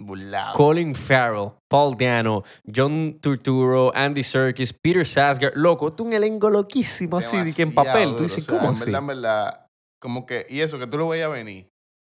[0.54, 5.52] Colin Farrell, Paul Dano, John Turturro, Andy Serkis, Peter Sasgar.
[5.56, 8.10] Loco, es un elenco loquísimo así, de que en papel.
[8.10, 8.86] Tú duro, dices, o sea, ¿cómo en así?
[8.86, 9.68] verdad, en verdad,
[10.02, 11.70] como que, y eso que tú lo veías venir.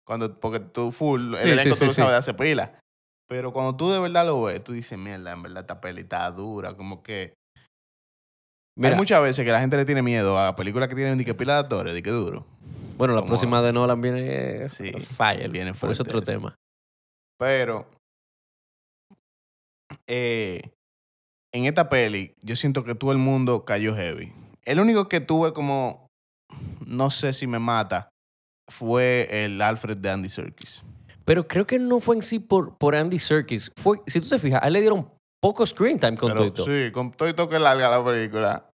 [0.07, 2.79] Cuando, porque tú full, el Sí, elenco sí, tú sí, lo sabes de hace pila.
[3.29, 6.31] Pero cuando tú de verdad lo ves, tú dices, mierda, en verdad esta peli está
[6.31, 6.77] dura.
[6.77, 7.35] Como que
[8.77, 11.25] Mira, hay muchas veces que la gente le tiene miedo a películas que tienen ni
[11.25, 12.47] que pila de actores, de que duro.
[12.97, 15.51] Bueno, la como- próxima de Nolan viene Sí, Fire.
[15.51, 16.25] viene pero es fuerte otro eso.
[16.27, 16.55] tema.
[17.39, 17.87] Pero
[20.07, 20.63] eh,
[21.53, 24.33] en esta peli, yo siento que todo el mundo cayó heavy.
[24.65, 26.07] El único que tuve como,
[26.87, 28.09] no sé si me mata,
[28.71, 30.83] fue el Alfred de Andy Serkis.
[31.25, 33.71] Pero creo que no fue en sí por, por Andy Serkis.
[33.77, 36.67] Fue, si tú te fijas, a él le dieron poco screen time con Pero, todo.
[36.67, 38.71] Sí, con todo y todo que larga la película.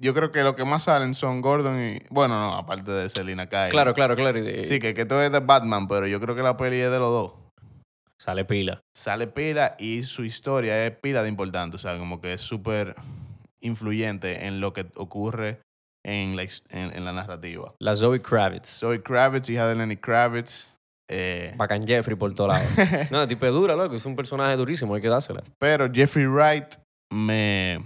[0.00, 1.98] Yo creo que lo que más salen son Gordon y.
[2.10, 3.70] Bueno, no, aparte de Selina Kyle.
[3.70, 4.38] Claro, claro, claro.
[4.38, 6.90] y Sí, que, que todo es de Batman, pero yo creo que la peli es
[6.90, 7.32] de los dos.
[8.20, 8.80] Sale pila.
[8.96, 11.76] Sale pila y su historia es pila de importante.
[11.76, 12.94] O sea, como que es súper
[13.60, 15.60] influyente en lo que ocurre
[16.04, 17.74] en la, en, en la narrativa.
[17.80, 18.68] La Zoe Kravitz.
[18.80, 20.76] Zoe Kravitz, hija de Lenny Kravitz.
[21.10, 22.68] eh, Bacán Jeffrey por todos lados.
[23.10, 23.94] no, el tipo es dura, loco.
[23.96, 25.42] Es un personaje durísimo, hay que dársela.
[25.58, 26.74] pero Jeffrey Wright
[27.10, 27.80] me,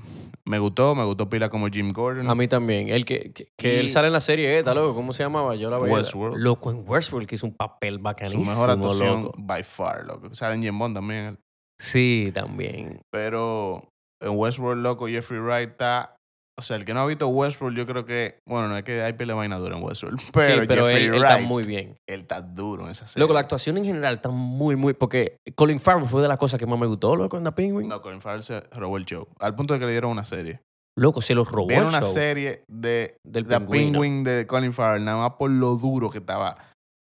[0.44, 2.28] me gutó, me gustó pila como Jim Gordon.
[2.28, 2.88] A mí también.
[2.88, 4.94] El que, que, él sale en la serie esta, loco.
[4.94, 5.54] ¿Cómo se llamaba?
[5.54, 5.94] Yo la veía.
[5.94, 6.36] Westworld.
[6.38, 9.34] Loco, en Westworld, que hizo un papel Su bacanísimo, mejor actuación, loco.
[9.38, 10.34] by far, loco.
[10.34, 11.38] Sale en Jim Bond también.
[11.78, 13.00] Sí, también.
[13.10, 13.88] Pero
[14.20, 16.16] en Westworld, loco, Jeffrey Wright está...
[16.58, 18.38] O sea, el que no ha visto Westworld, yo creo que...
[18.46, 20.20] Bueno, no es que hay pila de vaina dura en Westworld.
[20.32, 21.96] Pero, sí, pero él, él está muy bien.
[22.06, 23.20] Él está duro en esa serie.
[23.22, 24.92] Loco, la actuación en general está muy, muy...
[24.92, 27.88] Porque Colin Farrell fue de las cosas que más me gustó, loco, en The Penguin.
[27.88, 29.26] No, Colin Farrell se robó el show.
[29.40, 30.60] Al punto de que le dieron una serie.
[30.96, 33.60] Loco, se los robó el una show serie de del The.
[33.60, 36.56] Penguin de Colin Farrell, nada más por lo duro que estaba.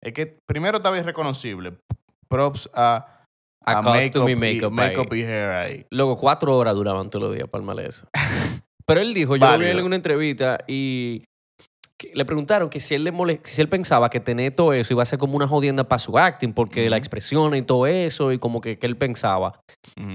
[0.04, 1.78] Es que primero estaba irreconocible.
[2.28, 3.24] Props a,
[3.64, 4.96] A costume y makeup ahí.
[4.96, 5.86] makeup y hair ahí.
[5.92, 8.08] Loco, cuatro horas duraban todos los días para el eso.
[8.88, 9.80] Pero él dijo, yo lo vi Válido.
[9.80, 11.24] en una entrevista y
[12.14, 15.06] le preguntaron que si él, le si él pensaba que tener todo eso iba a
[15.06, 18.62] ser como una jodienda para su acting, porque la expresión y todo eso, y como
[18.62, 19.60] que, que él pensaba.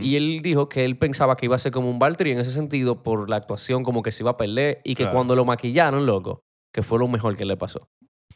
[0.01, 2.53] Y él dijo que él pensaba que iba a ser como un Valtteri en ese
[2.53, 5.17] sentido por la actuación, como que se iba a perder, y que Claro.
[5.17, 6.41] cuando lo maquillaron, loco,
[6.73, 7.89] que fue lo mejor que le pasó.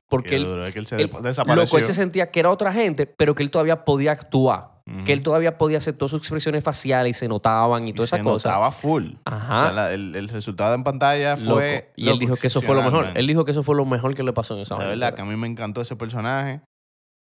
[0.09, 1.65] Porque él, que él se él- desapareció.
[1.65, 4.77] loco, él se sentía que era otra gente, pero que él todavía podía actuar.
[5.05, 8.07] Que él todavía podía hacer todas sus expresiones faciales y se notaban y, Y toda
[8.07, 8.49] se esa cosa.
[8.51, 9.15] notaba full.
[9.25, 9.59] Ajá.
[9.59, 11.55] O sea, la- el, el resultado en pantalla Loco.
[11.57, 11.91] fue.
[11.97, 13.11] Y él dijo que eso fue lo mejor.
[13.17, 14.77] Él dijo que eso fue lo mejor que le pasó en esa.
[14.77, 14.91] De vaina.
[14.91, 16.61] verdad que a mí me encantó ese personaje.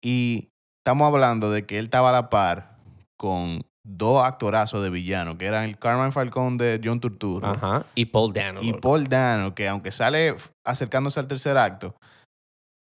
[0.04, 0.48] Y
[0.84, 2.78] estamos hablando de que él estaba a la par
[3.16, 7.86] con dos actorazos de villano, que eran el Carmen Falcón de John Turturro Ajá.
[7.94, 8.60] Y Paul Dano.
[8.60, 8.80] y loco.
[8.80, 11.94] Paul Dano, que aunque sale acercándose al tercer acto,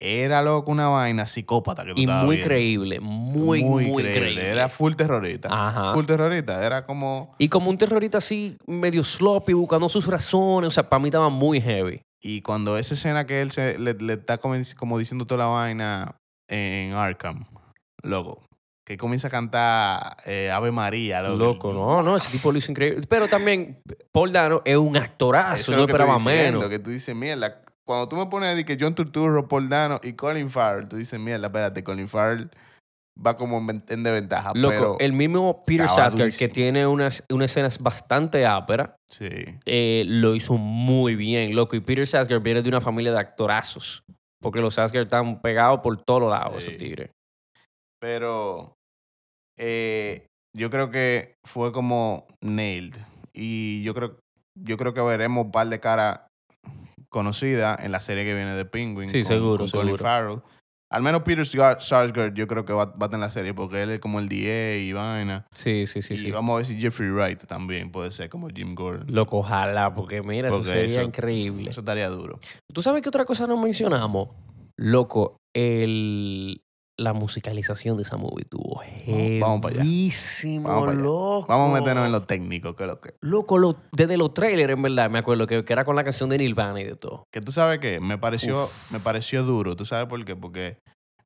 [0.04, 2.48] era loco una vaina psicópata que tú Y estabas muy viendo.
[2.48, 3.00] creíble.
[3.00, 4.50] Muy, muy, creíble.
[4.50, 5.48] Era full terrorista.
[5.50, 5.94] Ajá.
[5.94, 6.66] Full terrorista.
[6.66, 7.34] Era como...
[7.38, 10.68] Y como un terrorista así, medio sloppy, buscando sus razones.
[10.68, 12.02] O sea, para mí estaba muy heavy.
[12.22, 15.52] Y cuando esa escena que él se, le, le está como, como diciendo toda la
[15.52, 16.16] vaina
[16.50, 17.46] en Arkham,
[18.02, 18.46] loco,
[18.86, 21.38] que comienza a cantar eh, Ave María, loco.
[21.38, 23.02] Loco, no, no, ese tipo lo hizo increíble.
[23.08, 25.56] Pero también, Paul Dano es un actorazo.
[25.56, 26.70] Eso es no lo que estoy esperaba diciendo, menos.
[26.70, 30.14] Que tú dices, mierda, cuando tú me pones de que John Turturro, Paul Dano y
[30.14, 32.50] Colin Farrell, tú dices, mierda, espérate, Colin Farrell
[33.26, 34.54] va como en, ven- en desventaja.
[34.56, 39.28] Loco, pero, el mismo Peter Sasker, que tiene unas, unas escenas bastante áperas, Sí.
[39.66, 41.76] eh, lo hizo muy bien, loco.
[41.76, 44.02] Y Peter Sasker viene de una familia de actorazos.
[44.42, 46.70] Porque los Sasker están pegados por todos lados, Sí.
[46.70, 47.12] ese tigre.
[48.00, 48.74] Pero
[49.58, 52.96] eh, yo creo que fue como nailed.
[53.34, 54.20] Y yo creo,
[54.60, 56.22] yo creo que veremos un par de caras
[57.14, 59.08] conocidas en la serie que viene de Penguin.
[59.08, 60.04] Sí, con, seguro, con Colin seguro.
[60.04, 60.42] Farrell.
[60.90, 63.90] Al menos Peter Sarsgaard yo creo que va, va a en la serie porque él
[63.90, 65.48] es como el DA y vaina.
[65.52, 66.14] Sí, sí, sí.
[66.14, 66.32] y sí.
[66.32, 69.08] vamos a ver si Jeffrey Wright también puede ser como Jim Gordon.
[69.08, 71.72] Loco, ojalá, porque mira, eso sería increíble.
[71.72, 72.40] Eso estaría duro.
[72.72, 74.30] ¿Tú sabes qué otra cosa no mencionamos?
[74.78, 76.62] Loco, el,
[77.00, 78.82] la musicalización de esa movie tuvo
[79.40, 79.84] Vamos para allá.
[80.62, 81.02] Vamos para allá.
[81.02, 81.46] loco.
[81.48, 83.16] Vamos a meternos en lo técnico, que lo que.
[83.22, 86.30] Loco, lo- desde los trailers, en verdad, me acuerdo que, que era con la canción
[86.30, 87.24] de Nirvana y de todo.
[87.34, 88.92] Que tú sabes que me pareció, Uf.
[88.92, 89.76] me pareció duro.
[89.76, 90.36] ¿Tú sabes por qué?
[90.36, 90.78] Porque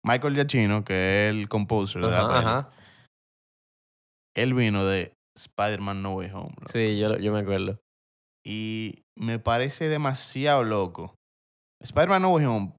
[0.03, 2.69] Michael Giacchino, que es el composer de la Ajá, peli, ajá.
[4.35, 6.53] él vino de Spider-Man No Way Home.
[6.59, 6.67] loco.
[6.71, 7.77] Sí, yo, yo me acuerdo.
[8.45, 11.13] Y me parece demasiado loco.
[11.83, 12.73] Spider-Man No Way Home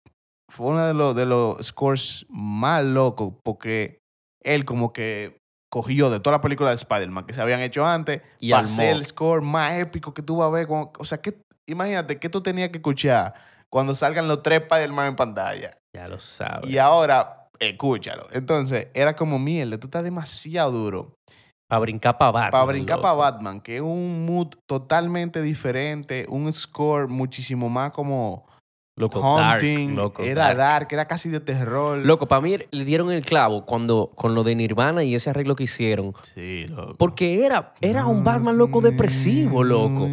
[0.50, 4.00] fue uno de los, de los scores más locos porque
[4.42, 5.38] él como que
[5.70, 8.96] cogió de todas las películas de Spider-Man que se habían hecho antes Y para hacer
[8.96, 10.66] el score más épico que tú vas a ver.
[10.70, 13.34] o sea, que, imagínate que tú tenías que escuchar
[13.70, 15.78] cuando salgan los tres Spider-Man en pantalla.
[15.94, 16.70] Ya lo sabes.
[16.70, 18.26] Y ahora, escúchalo.
[18.32, 21.14] Entonces, era como mierda, tú estás demasiado duro.
[21.68, 22.50] Para brincar para Batman.
[22.50, 28.47] Para brincar para Batman, que es un mood totalmente diferente, un score muchísimo más como
[28.98, 29.62] Loco, dark,
[29.94, 30.58] loco, era dark.
[30.58, 30.88] dark.
[30.90, 31.98] era casi de terror.
[31.98, 35.54] Loco, para mí le dieron el clavo cuando con lo de Nirvana y ese arreglo
[35.54, 36.12] que hicieron.
[36.22, 36.94] Sí, loco.
[36.98, 40.04] Porque era, era un Batman loco depresivo, loco.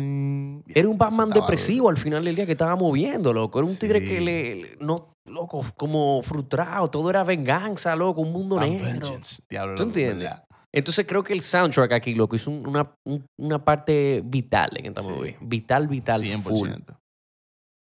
[0.68, 3.60] Era un Batman depresivo al final del día que estaba moviendo, loco.
[3.60, 6.90] Era un tigre que le, le- no, loco, como frustrado.
[6.90, 8.68] Todo era venganza, loco, un mundo duro.
[8.68, 8.86] negro.
[8.86, 10.30] Vengeance, diablo, ¿Tú entiendes?
[10.30, 10.44] ¿verdad?
[10.72, 14.88] Entonces creo que el soundtrack aquí, loco, es un- una, un- una parte vital en
[14.88, 15.10] esta Sí.
[15.10, 15.38] movie.
[15.40, 16.44] Vital, vital, 100%.
[16.44, 16.70] full.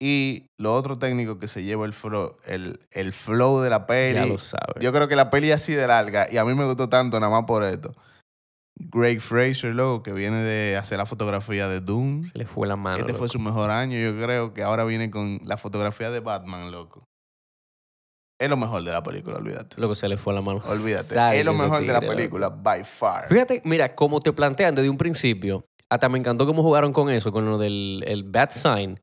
[0.01, 4.15] Y lo otro técnico que se lleva el flow, el, el flow de la peli.
[4.15, 4.77] Ya lo sabes.
[4.81, 7.19] Yo creo que la peli es así de larga y a mí me gustó tanto
[7.19, 7.93] nada más por esto.
[8.81, 12.23] Greg Fraser, loco, que viene de hacer la fotografía de Doom.
[12.23, 12.99] Se le fue la mano.
[12.99, 16.71] este fue su mejor año, yo creo que ahora viene con la fotografía de Batman,
[16.71, 17.05] loco.
[18.41, 19.81] Es lo mejor de la película, olvídate.
[19.81, 20.61] Loco, se le fue la mano.
[20.65, 21.39] Olvídate.
[21.41, 22.15] Es lo mejor de la loco.
[22.15, 23.29] película, by far.
[23.29, 27.33] Fíjate, mira, como te plantean desde un principio, hasta me encantó cómo jugaron con eso,
[27.33, 29.01] con lo del el bad sign,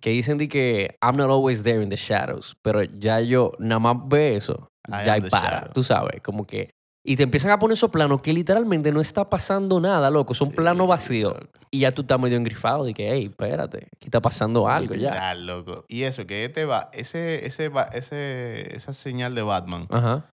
[0.00, 3.78] Que dicen de que I'm not always there in the shadows, pero ya yo nada
[3.78, 5.72] más ve eso, I ya the para, shadow.
[5.72, 6.70] tú sabes, como que...
[7.08, 10.50] Y te empiezan a poner esos planos que literalmente no está pasando nada, loco, son
[10.50, 11.34] planos Sí, vacíos.
[11.40, 11.52] loco.
[11.70, 15.32] Y ya tú estás medio engrifado de que, hey, espérate, aquí está pasando algo ya.
[15.34, 15.84] Loco.
[15.88, 20.28] Y eso, que este va, ese, ese, va- ese, esa señal de Batman, Ajá.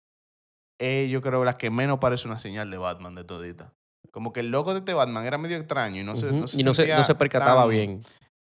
[0.79, 3.71] es yo creo la que menos parece una señal de Batman de todita.
[4.11, 6.59] Como que el logo de este Batman era medio extraño y no se, no se,
[6.59, 8.03] y no se, no se percataba tan- bien.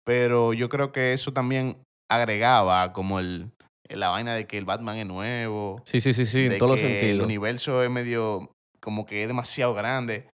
[0.06, 1.78] Pero yo creo que eso también
[2.12, 3.52] agregaba como el,
[3.90, 5.82] la vaina de que el Batman es nuevo.
[5.86, 7.26] Sí, sí, sí, sí, en todos los que El sentidos.
[7.26, 10.30] universo es medio, como que es demasiado grande.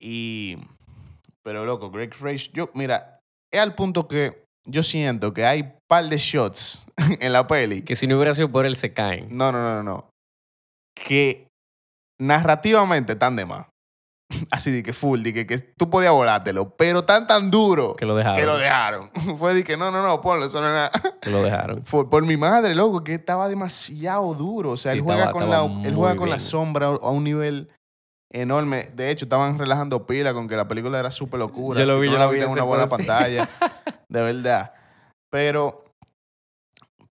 [0.00, 0.58] Y,
[1.42, 3.20] pero loco, Greg Fraser, yo, mira,
[3.52, 6.82] es al punto que yo siento que hay par de shots
[7.20, 7.82] en la peli.
[7.82, 9.28] Que si no hubiera sido por él, se caen.
[9.30, 10.10] No, no, no, no, no.
[10.94, 11.46] Que
[12.20, 13.66] narrativamente están de más.
[14.50, 18.04] Así de que full, de que, que tú podías volártelo, pero tan tan duro Que
[18.06, 18.38] lo dejaron.
[18.40, 19.10] que lo dejaron.
[19.38, 20.90] Fue de que no, no, no, ponlo, eso no es nada.
[21.20, 21.82] Que lo dejaron.
[21.82, 24.70] Por, por mi madre, loco, que estaba demasiado duro.
[24.72, 27.10] O sea, Sí, él juega, estaba- con, estaba la, él juega con la sombra a
[27.10, 27.70] un nivel
[28.32, 28.90] enorme.
[28.94, 31.80] De hecho, estaban relajando pila con que la película era súper locura.
[31.80, 33.48] Yo lo vi, yo no la lo vi en una buena pantalla.
[34.08, 34.72] de verdad.
[35.30, 35.84] Pero,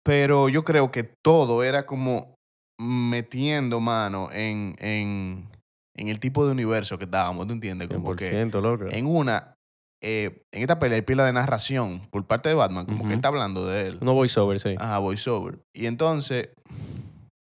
[0.03, 2.35] pero yo creo que todo era como
[2.79, 5.49] metiendo mano en, en,
[5.97, 7.89] en el tipo de universo que estábamos, ¿tú entiendes?
[7.89, 8.86] Como que 100%, loco.
[8.89, 9.55] en una,
[10.01, 13.15] eh, en esta pelea hay pila de narración por parte de Batman, como que él
[13.15, 13.97] está hablando de él.
[14.01, 14.75] No voiceover, sí.
[14.77, 15.60] Ajá, voiceover.
[15.73, 16.49] Y entonces,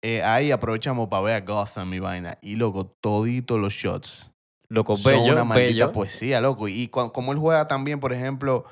[0.04, 2.38] eh, ahí aprovechamos para ver a Gotham y vaina.
[2.42, 4.32] Y loco, todito los shots.
[4.70, 5.92] Loco, son bello, una maldita bello.
[5.92, 6.68] poesía, loco.
[6.68, 8.66] Y como él juega también, por ejemplo,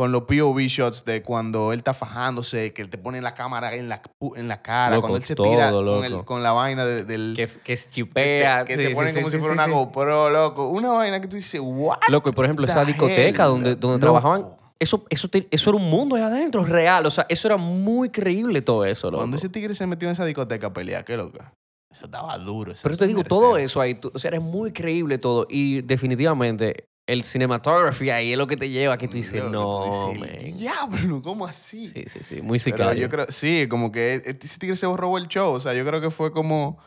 [0.00, 3.74] con los POV shots de cuando él está fajándose, que él te pone la cámara
[3.74, 4.00] en la,
[4.34, 7.34] en la cara, Loco, cuando él se tira con, el- con la vaina de- del...
[7.36, 8.64] Que, que este, chipea.
[8.64, 9.66] que sí, se ponen sí, como sí, si fuera una.
[9.66, 10.68] GoPro, loco.
[10.70, 11.98] Una vaina que tú dices, ¿what?
[12.08, 13.50] Loco, y por ejemplo, esa discoteca hell?
[13.50, 14.18] donde, donde Loco.
[14.20, 17.04] trabajaban, eso, eso, te- eso era un mundo allá adentro, real.
[17.04, 19.18] O sea, eso era muy creíble todo eso, loco.
[19.20, 21.52] Cuando ese tigre se metió en esa discoteca a pelear, qué loca.
[21.92, 22.72] Eso estaba duro.
[22.82, 25.46] Pero te digo, todo eso ahí, tú- o sea, era muy creíble todo.
[25.50, 29.84] Y definitivamente, el cinematography ahí es lo que te lleva que tú dices, no, tú
[30.14, 30.46] dices, man.
[30.46, 31.88] "El Diablo, ¿cómo así?
[31.88, 33.02] Sí, sí, sí, muy Pero sicario.
[33.02, 35.52] yo creo, sí, como que e- ese tigre se robó el show.
[35.52, 36.78] O sea, yo creo que fue como,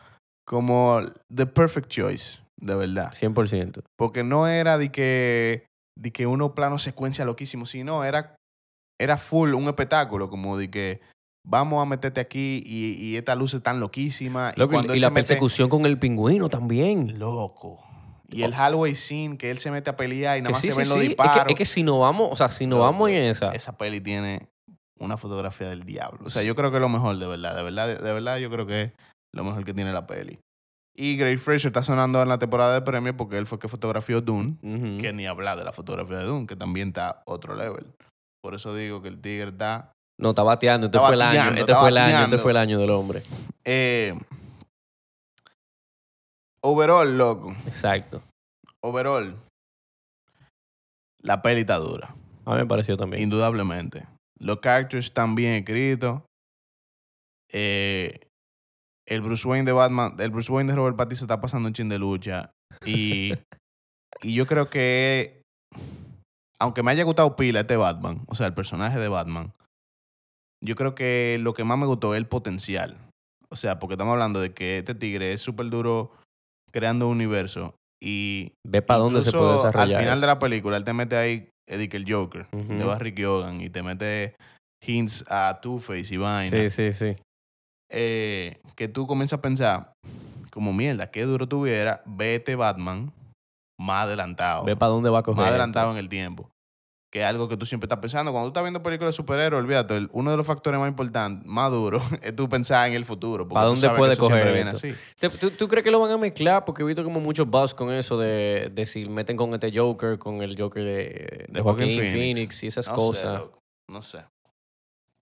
[0.46, 1.00] como
[1.34, 3.12] the perfect choice, de verdad.
[3.12, 3.82] 100%.
[3.98, 5.66] Porque no era de que,
[5.98, 8.36] de que uno plano secuencia loquísimo, sino era,
[9.00, 11.00] era full un espectáculo, como de que
[11.46, 14.54] vamos a meterte aquí y, y estas luces tan loquísimas.
[14.56, 17.18] Y- cuando y, él la mete- persecución con el pingüino también.
[17.18, 17.80] Loco.
[18.34, 20.72] Y el hallway scene, que él se mete a pelear y nada más sí, se
[20.72, 21.16] sí, ven los sí.
[21.18, 23.76] Es que, es que si no vamos, o sea, si no vamos en esa, Esa
[23.76, 24.48] peli tiene
[24.98, 26.20] una fotografía del diablo.
[26.24, 27.54] O sea, yo creo que es lo mejor, de verdad.
[27.54, 28.92] De verdad, de, de verdad, yo creo que es
[29.32, 30.38] lo mejor que tiene la peli.
[30.96, 34.20] Y Greg Fraser está sonando en la temporada de premios porque él fue que fotografió
[34.20, 34.56] Dune.
[35.00, 37.86] Que ni hablar de la fotografía de Dune, que también está otro level.
[38.40, 39.92] Por eso digo que el tigre está...
[40.20, 40.86] no, está bateando.
[40.86, 41.58] Este Está fue el año.
[41.58, 42.24] Este fue el año.
[42.24, 43.22] Este fue el año del hombre.
[43.64, 44.14] Eh,
[46.64, 47.54] overall, loco.
[47.66, 48.22] Exacto.
[48.80, 49.36] Overall.
[51.22, 52.14] La peli está dura.
[52.44, 53.22] A mí me pareció también.
[53.22, 54.06] Indudablemente.
[54.38, 56.22] Los characters están bien escritos.
[57.52, 58.28] Eh,
[59.06, 61.88] el Bruce Wayne de Batman, el Bruce Wayne de Robert Pattinson está pasando un chin
[61.88, 62.50] de lucha.
[62.84, 63.32] Y,
[64.22, 65.42] y yo creo que,
[66.58, 69.52] aunque me haya gustado pila este Batman, o sea, el personaje de Batman,
[70.62, 72.96] yo creo que lo que más me gustó es el potencial.
[73.50, 76.10] O sea, porque estamos hablando de que este tigre es súper duro
[76.74, 77.76] creando un universo.
[78.02, 79.82] Y Ve para dónde se puede desarrollar.
[79.82, 80.20] Al final eso.
[80.22, 82.74] de la película, él te mete ahí Eddie el Joker Ujú.
[82.74, 84.34] de Barry Keoghan y te mete
[84.84, 86.50] hints a Two-Face y vaina.
[86.50, 87.16] Sí, sí, sí.
[87.90, 89.92] Eh, que tú comienzas a pensar,
[90.50, 93.12] como mierda, qué duro tuviera, vete Batman
[93.78, 94.64] más adelantado.
[94.64, 95.36] Ve para dónde va a coger.
[95.36, 95.54] más esto.
[95.54, 96.50] adelantado en el tiempo.
[97.14, 98.32] Que es algo que tú siempre estás pensando.
[98.32, 101.46] Cuando tú estás viendo películas de superhéroes, olvídate, el- uno de los factores más importantes,
[101.46, 103.44] más duros, es tú pensar en el futuro.
[103.44, 104.88] porque ¿Para dónde puede coger viene esto?
[104.88, 104.94] así.
[105.20, 106.64] ¿Te- ¿Tú, tú crees que lo van a mezclar?
[106.64, 110.18] Porque he visto como muchos buzz con eso de, de si meten con este Joker,
[110.18, 112.64] con el Joker de, de Joaquín Phoenix.
[112.64, 113.42] y esas No sé, cosas.
[113.88, 114.18] no sé.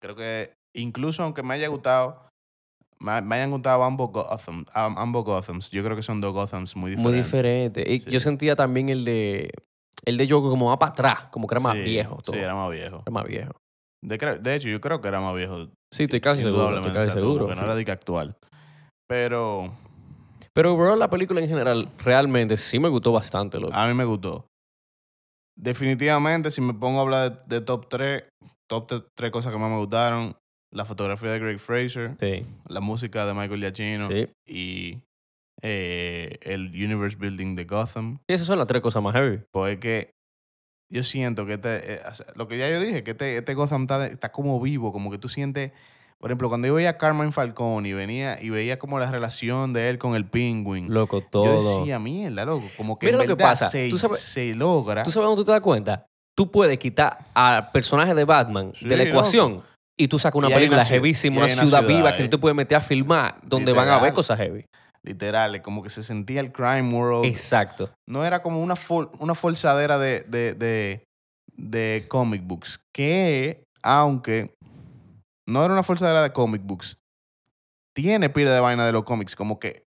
[0.00, 2.26] Creo que incluso aunque me haya gustado,
[3.00, 6.74] me, me hayan gustado ambos, Gotham, am- ambos Gothams, yo creo que son dos Gothams
[6.74, 7.12] muy diferentes.
[7.12, 7.84] Muy diferente.
[7.86, 8.10] Y Sí.
[8.10, 9.50] yo sentía también el de
[10.04, 12.20] el de Joker como más para atrás, como que era más Sí, viejo.
[12.22, 12.34] Todo.
[12.34, 13.02] Sí, era más viejo.
[13.02, 13.52] Era más viejo.
[14.04, 15.68] De, hecho, yo creo que era más viejo.
[15.92, 16.76] Sí, estoy casi seguro.
[16.76, 17.44] Estoy casi o sea, tú, seguro.
[17.46, 18.36] porque no era de que actual.
[19.08, 19.72] Pero
[20.52, 23.60] Pero overall, la película en general realmente sí me gustó bastante.
[23.60, 23.72] Loco.
[23.74, 24.46] a mí me gustó.
[25.56, 28.24] Definitivamente, si me pongo a hablar de, de top 3,
[28.68, 30.34] top 3 cosas que más me gustaron,
[30.72, 34.28] la fotografía de Greg Fraser, Sí, la música de Michael Giacchino sí.
[34.48, 34.98] y
[35.62, 38.18] eh, el universe building de Gotham.
[38.28, 39.40] Y esas son las tres cosas más heavy.
[39.52, 40.10] Pues es que
[40.92, 43.54] yo siento que este, eh, o sea, lo que ya yo dije, que este, este
[43.54, 45.72] Gotham está, está como vivo, como que tú sientes,
[46.18, 49.72] por ejemplo, cuando yo veía a Carmen Falcone y venía y veía como la relación
[49.72, 51.78] de él con el Penguin, Loco, yo todo.
[51.78, 55.02] decía, mierda, loco, como que Mira en lo que pasa, Se, tú sabes- se logra.
[55.02, 56.06] ¿Tú sabes dónde tú te das cuenta?
[56.36, 59.16] Tú puedes quitar al personaje de Batman Sí, de la loco.
[59.18, 59.62] ecuación
[59.98, 62.76] y tú sacas una Y película heavísima, una ciudad, viva que tú te puedes meter
[62.78, 64.64] a filmar donde van a ver cosas heavy.
[65.04, 67.24] Literal, como que se sentía el crime world.
[67.24, 67.90] Exacto.
[68.08, 68.74] no era como una,
[69.18, 71.04] una forzadera de, de, de,
[71.56, 72.78] de comic books.
[72.94, 74.54] Que, aunque
[75.48, 76.96] no era una forzadera de comic books,
[77.96, 79.34] tiene pila de vaina de los cómics.
[79.34, 79.84] Como que,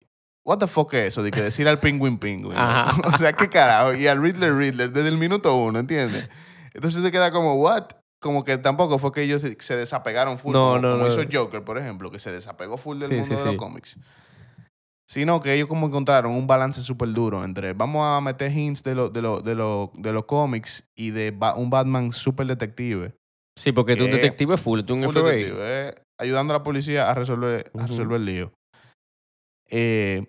[0.45, 1.21] what the fuck es eso?
[1.23, 2.57] De que decir al Penguin Penguin.
[3.05, 3.93] o sea, qué carajo.
[3.93, 6.27] Y al Riddler Riddler desde el minuto uno, ¿entiendes?
[6.73, 7.85] Entonces te queda como, what?
[8.19, 10.53] Como que tampoco fue que ellos se- desapegaron full.
[10.53, 11.07] No, como, no, como no.
[11.07, 13.45] hizo Joker, por ejemplo, que se desapegó full del Sí, mundo sí, de sí.
[13.47, 13.97] los cómics.
[15.13, 18.95] Sino que ellos como encontraron un balance súper duro entre vamos a meter hints de,
[18.95, 23.13] lo- de, lo- de, lo- de los cómics y de ba- un Batman súper detective.
[23.55, 25.23] Sí, porque tú un detective full, tú un Full FBI.
[25.43, 28.53] detective, eh, ayudando a la policía a resolver, a resolver el lío.
[29.69, 30.25] Eh,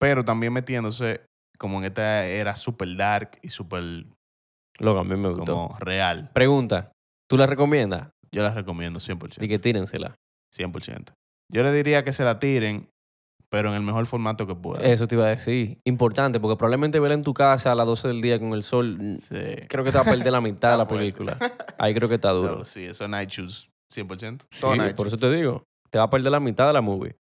[0.00, 1.22] pero también metiéndose
[1.58, 4.06] como en esta era súper dark y súper
[4.78, 5.44] Loco, a mí me gustó.
[5.52, 6.30] como real.
[6.32, 6.92] Pregunta,
[7.28, 8.10] ¿tú la recomiendas?
[8.32, 9.42] Yo la recomiendo 100%.
[9.42, 10.14] Y que tírensela.
[10.54, 11.12] 100%.
[11.52, 12.88] Yo le diría que se la tiren,
[13.50, 14.84] pero en el mejor formato que puedan.
[14.84, 15.78] Eso te iba a decir.
[15.84, 18.98] Importante, porque probablemente verla en tu casa a las 12 del día con el sol.
[18.98, 19.36] mm, Sí.
[19.68, 21.38] Creo que te va a perder la mitad de la película.
[21.78, 22.58] Ahí creo que está duro.
[22.58, 24.46] No, sí, eso es Night Shoes 100%.
[24.50, 25.64] Sí, Todo Night por eso te digo.
[25.90, 27.16] Te va a perder la mitad de la movie.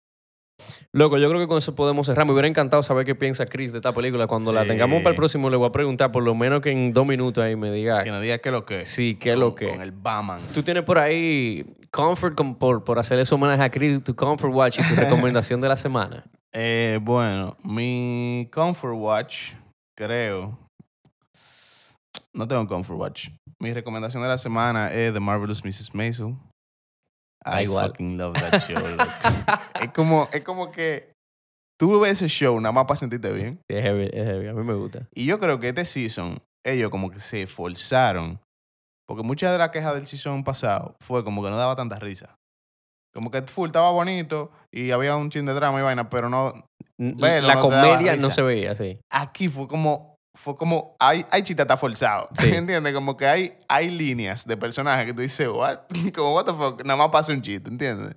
[0.93, 2.25] Loco, yo creo que con eso podemos cerrar.
[2.25, 4.25] Me hubiera encantado saber qué piensa Chris de esta película.
[4.25, 6.93] Cuando la tengamos para el próximo, le voy a preguntar, por lo menos que en
[6.93, 8.03] dos minutos ahí me diga.
[8.05, 8.85] Que nos diga qué es lo que.
[8.85, 9.67] Sí, qué es lo que.
[9.69, 10.39] Con el Batman.
[10.53, 14.53] Tú tienes por ahí Comfort con- por, por hacer ese homenaje a Chris, tu Comfort
[14.53, 16.25] Watch y tu recomendación de la semana.
[16.53, 19.53] Eh, bueno, mi Comfort Watch,
[19.97, 20.60] creo.
[22.34, 23.29] No tengo Comfort Watch.
[23.62, 25.93] Mi recomendación de la semana es The Marvelous Mrs.
[25.95, 26.36] Maisel.
[27.45, 27.88] I igual.
[27.88, 28.77] fucking love that show.
[29.81, 31.13] es, como, es como que
[31.79, 33.60] tú ves ese show nada más para sentirte bien.
[33.69, 34.47] Sí, Es heavy, es heavy.
[34.47, 35.08] A mí me gusta.
[35.13, 38.39] Y yo creo que este season, ellos como que se esforzaron.
[39.08, 42.38] Porque muchas de las quejas del season pasado fue como que no daba tanta risa.
[43.13, 46.54] Como que full estaba bonito y había un chin de drama y vaina, pero no.
[46.98, 49.00] Velo, la no comedia no se veía así.
[49.10, 50.15] Aquí fue como.
[50.38, 50.98] Fue como.
[51.00, 52.28] Hay, hay chita está forzado.
[52.34, 52.50] Sí.
[52.54, 52.94] ¿Entiendes?
[52.94, 55.80] Como que hay, hay líneas de personajes que tú dices, what?
[56.13, 56.84] Como, what the fuck?
[56.84, 58.15] Nada más pasa un chiste, ¿entiendes?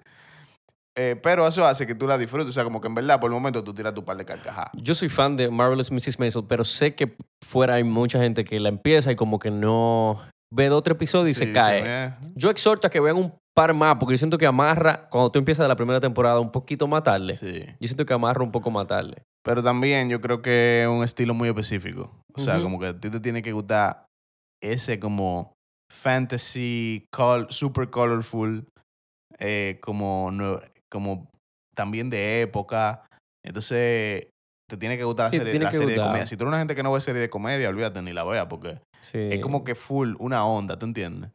[0.96, 2.48] Eh, pero eso hace que tú la disfrutes.
[2.48, 4.72] O sea, como que en verdad, por el momento, tú tiras tu par de carcajadas.
[4.74, 6.18] Yo soy fan de Marvelous Mrs.
[6.18, 10.20] Maisel, pero sé que fuera hay mucha gente que la empieza y como que no
[10.52, 12.14] ve dos o tres episodios y Sí, se cae.
[12.34, 15.38] Yo exhorto a que vean un par más, porque yo siento que amarra, cuando tú
[15.38, 17.32] empiezas la primera temporada, un poquito más tarde.
[17.34, 17.64] Sí.
[17.80, 19.22] Yo siento que amarra un poco más tarde.
[19.44, 22.14] Pero también yo creo que es un estilo muy específico.
[22.34, 24.04] O sea, como que a ti te tiene que gustar
[24.62, 25.52] ese como
[25.90, 28.66] fantasy, col- super colorful,
[29.38, 30.30] eh, como,
[30.90, 31.28] como
[31.74, 33.04] también de época.
[33.44, 34.26] Entonces,
[34.68, 36.26] te tiene que gustar la Sí, serie, la de comedia.
[36.26, 38.48] Si tú eres una gente que no ve serie de comedia, olvídate ni la vea
[38.48, 39.18] porque Sí.
[39.18, 41.30] es como que full una onda, ¿tú entiendes?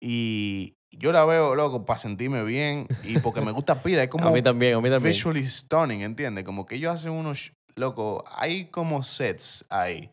[0.00, 4.02] Y yo la veo, loco, para sentirme bien y porque me gusta pila.
[4.02, 5.12] Es como a mí también, a mí también.
[5.12, 6.44] visually stunning, ¿entiendes?
[6.44, 10.10] Como que ellos hacen unos, loco, hay como sets ahí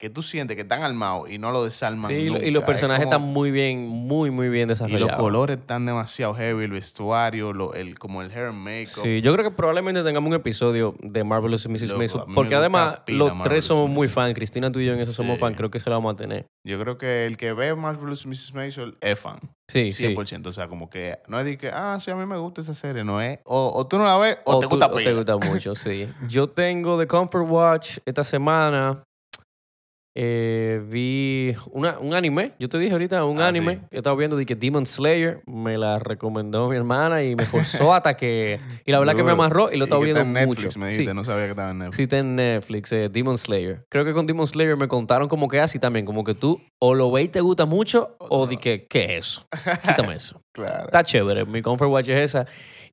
[0.00, 3.04] que tú sientes que están armados y no lo desarman Sí, y los Es personajes
[3.04, 5.12] como- están muy bien, muy, muy bien Y los desarrollados.
[5.20, 9.02] colores están demasiado heavy, el vestuario, lo- el, como el hair and makeup.
[9.04, 11.82] Sí, yo creo que probablemente tengamos un episodio de Marvelous Mrs.
[11.90, 14.32] Loco, me Porque además, los Marvelous tres somos muy fan.
[14.32, 15.40] Cristina, tú y yo en eso somos Sí.
[15.40, 15.52] fan.
[15.54, 16.46] Creo que se la vamos a tener.
[16.66, 18.54] Yo creo que el que ve Marvelous Mrs.
[18.54, 19.38] Maisel es fan.
[19.68, 20.06] Sí, sí.
[20.06, 20.48] 100%.
[20.48, 22.74] O sea, como que no es de que, ah, sí, a mí me gusta esa
[22.74, 23.04] serie.
[23.04, 23.38] No es.
[23.44, 26.08] O, o tú no la ves o, te tú- gusta o te gusta mucho, sí.
[26.28, 29.02] Yo tengo The Comfort Watch esta semana.
[30.14, 32.52] Eh, vi una, un anime.
[32.58, 33.80] Yo te dije ahorita un Ah, anime sí.
[33.92, 37.94] que estaba viendo de que Demon Slayer me la recomendó mi hermana y me forzó
[37.94, 38.58] hasta que.
[38.84, 40.78] Y la verdad que me amarró y lo estaba viendo está en Netflix, mucho.
[40.80, 40.92] me Sí.
[40.98, 41.96] dijiste, no sabía que estaba en Netflix.
[41.96, 43.86] Sí, está en Netflix, eh, Demon Slayer.
[43.88, 46.94] Creo que con Demon Slayer me contaron como que así también, como que tú o
[46.94, 49.46] lo ves y te gusta mucho o di que, ¿qué es eso?
[49.86, 50.42] Quítame eso.
[50.52, 50.86] Claro.
[50.86, 51.44] Está chévere.
[51.46, 52.44] Mi comfort watch es esa.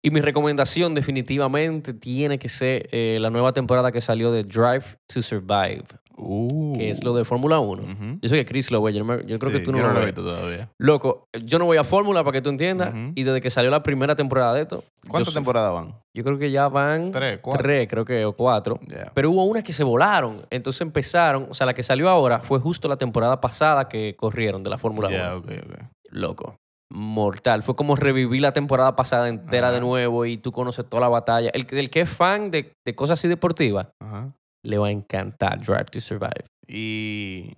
[0.04, 4.84] Y mi recomendación definitivamente tiene que ser eh, la nueva temporada que salió de Drive
[5.08, 5.84] to Survive,
[6.18, 6.74] Uh.
[6.76, 7.84] que es lo de Fórmula 1.
[7.84, 8.20] Ujú.
[8.22, 9.84] Yo sé que Chris lo ve, yo, no me- yo creo que tú no yo
[9.88, 10.14] lo lo ves.
[10.16, 10.70] todavía.
[10.80, 12.94] Loco, yo no voy a Fórmula para que tú entiendas.
[13.16, 15.94] Y desde que salió la primera temporada de esto, ¿Cuántas temporadas van?
[16.16, 17.62] yo creo que ya van Tres, cuatro.
[17.64, 18.80] tres, creo que, o cuatro.
[19.14, 20.42] Pero hubo unas que se volaron.
[20.50, 24.64] Entonces empezaron, o sea, la que salió ahora fue justo la temporada pasada que corrieron
[24.64, 25.18] de la Fórmula 1.
[25.18, 25.80] Ya, ok, ok.
[26.10, 26.56] Loco.
[26.90, 27.64] Mortal.
[27.64, 31.50] Fue como revivir la temporada pasada entera de nuevo y tú conoces toda la batalla.
[31.54, 34.32] El, que- el que es fan de, de cosas así deportivas, Ajá.
[34.68, 36.46] Le va a encantar Drive to Survive.
[36.68, 37.54] Y,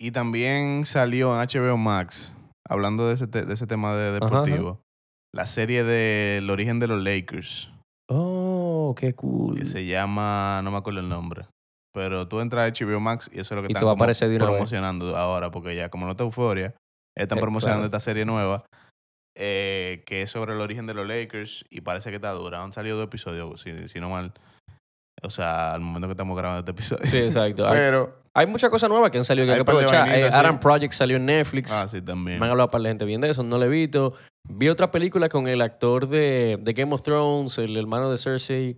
[0.00, 2.34] y también salió en HBO Max,
[2.68, 4.26] hablando de ese, te- de ese tema de Ajá, ajá.
[4.42, 4.80] deportivo,
[5.34, 7.70] la serie de El origen de los Lakers,
[8.08, 9.58] Oh, qué cool.
[9.58, 11.46] que se llama, no me acuerdo el nombre,
[11.92, 13.80] pero tú entras a HBO Max y eso es lo que Y están
[14.42, 14.54] de vez.
[14.56, 16.74] promocionando ahora, porque ya como no está euforia,
[17.16, 17.86] están Eh, promocionando claro.
[17.86, 18.64] esta serie nueva.
[19.36, 22.62] eh, que es sobre el origen de los Lakers y parece que está dura.
[22.62, 24.32] Han salido dos episodios, si, si no mal.
[25.24, 27.06] O sea, al momento que estamos grabando este episodio.
[27.10, 27.66] Sí, exacto.
[27.70, 30.08] Pero, hay muchas cosas nuevas que han salido que hay que aprovechar.
[30.08, 30.36] Eh, sí.
[30.36, 31.70] Adam Project salió en Netflix.
[31.72, 32.38] ah, sí, también.
[32.40, 34.12] Me han hablado para la gente bien de eso, no lo he visto.
[34.48, 38.76] Vi otra película con el actor de, de Game of Thrones, el hermano de Cersei,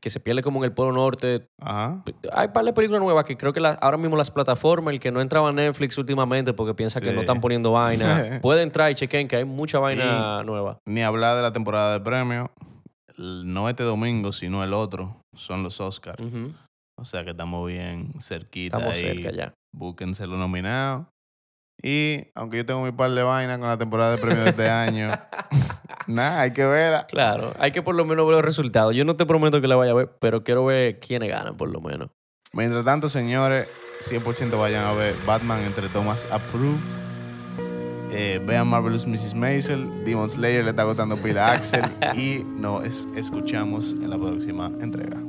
[0.00, 1.48] que se pierde como en el Polo Norte.
[1.60, 2.02] Ajá.
[2.32, 5.00] Hay un par de películas nuevas que creo que la- ahora mismo las plataformas, el
[5.00, 8.90] que no entraba a Netflix últimamente porque piensa que no están poniendo vaina, puede entrar
[8.90, 10.78] y chequen que hay mucha vaina nueva.
[10.86, 12.48] Ni hablar de la temporada de premios.
[13.18, 15.20] No este domingo, sino el otro.
[15.36, 16.22] Son los Oscars.
[16.96, 19.02] O sea que estamos bien cerquita Estamos ahí.
[19.02, 19.54] cerca ya.
[19.72, 21.06] Búsquense los nominados.
[21.82, 24.70] Y aunque yo tengo mi par de vainas con la temporada de premios de este
[24.70, 25.10] año,
[26.06, 27.06] nada, hay que verla.
[27.06, 28.94] Claro, hay que por lo menos ver los resultados.
[28.94, 31.68] Yo no te prometo que la vaya a ver, pero quiero ver quiénes ganan por
[31.68, 32.10] lo menos.
[32.52, 33.68] Mientras tanto, señores,
[34.02, 36.78] 100% vayan a ver Batman entre Thomas Approved.
[38.16, 39.34] Eh, vean Marvelous Mrs.
[39.34, 40.04] Maisel.
[40.04, 41.82] Demon Slayer le está gustando pila a Axel.
[42.16, 45.20] y nos escuchamos en la próxima entrega.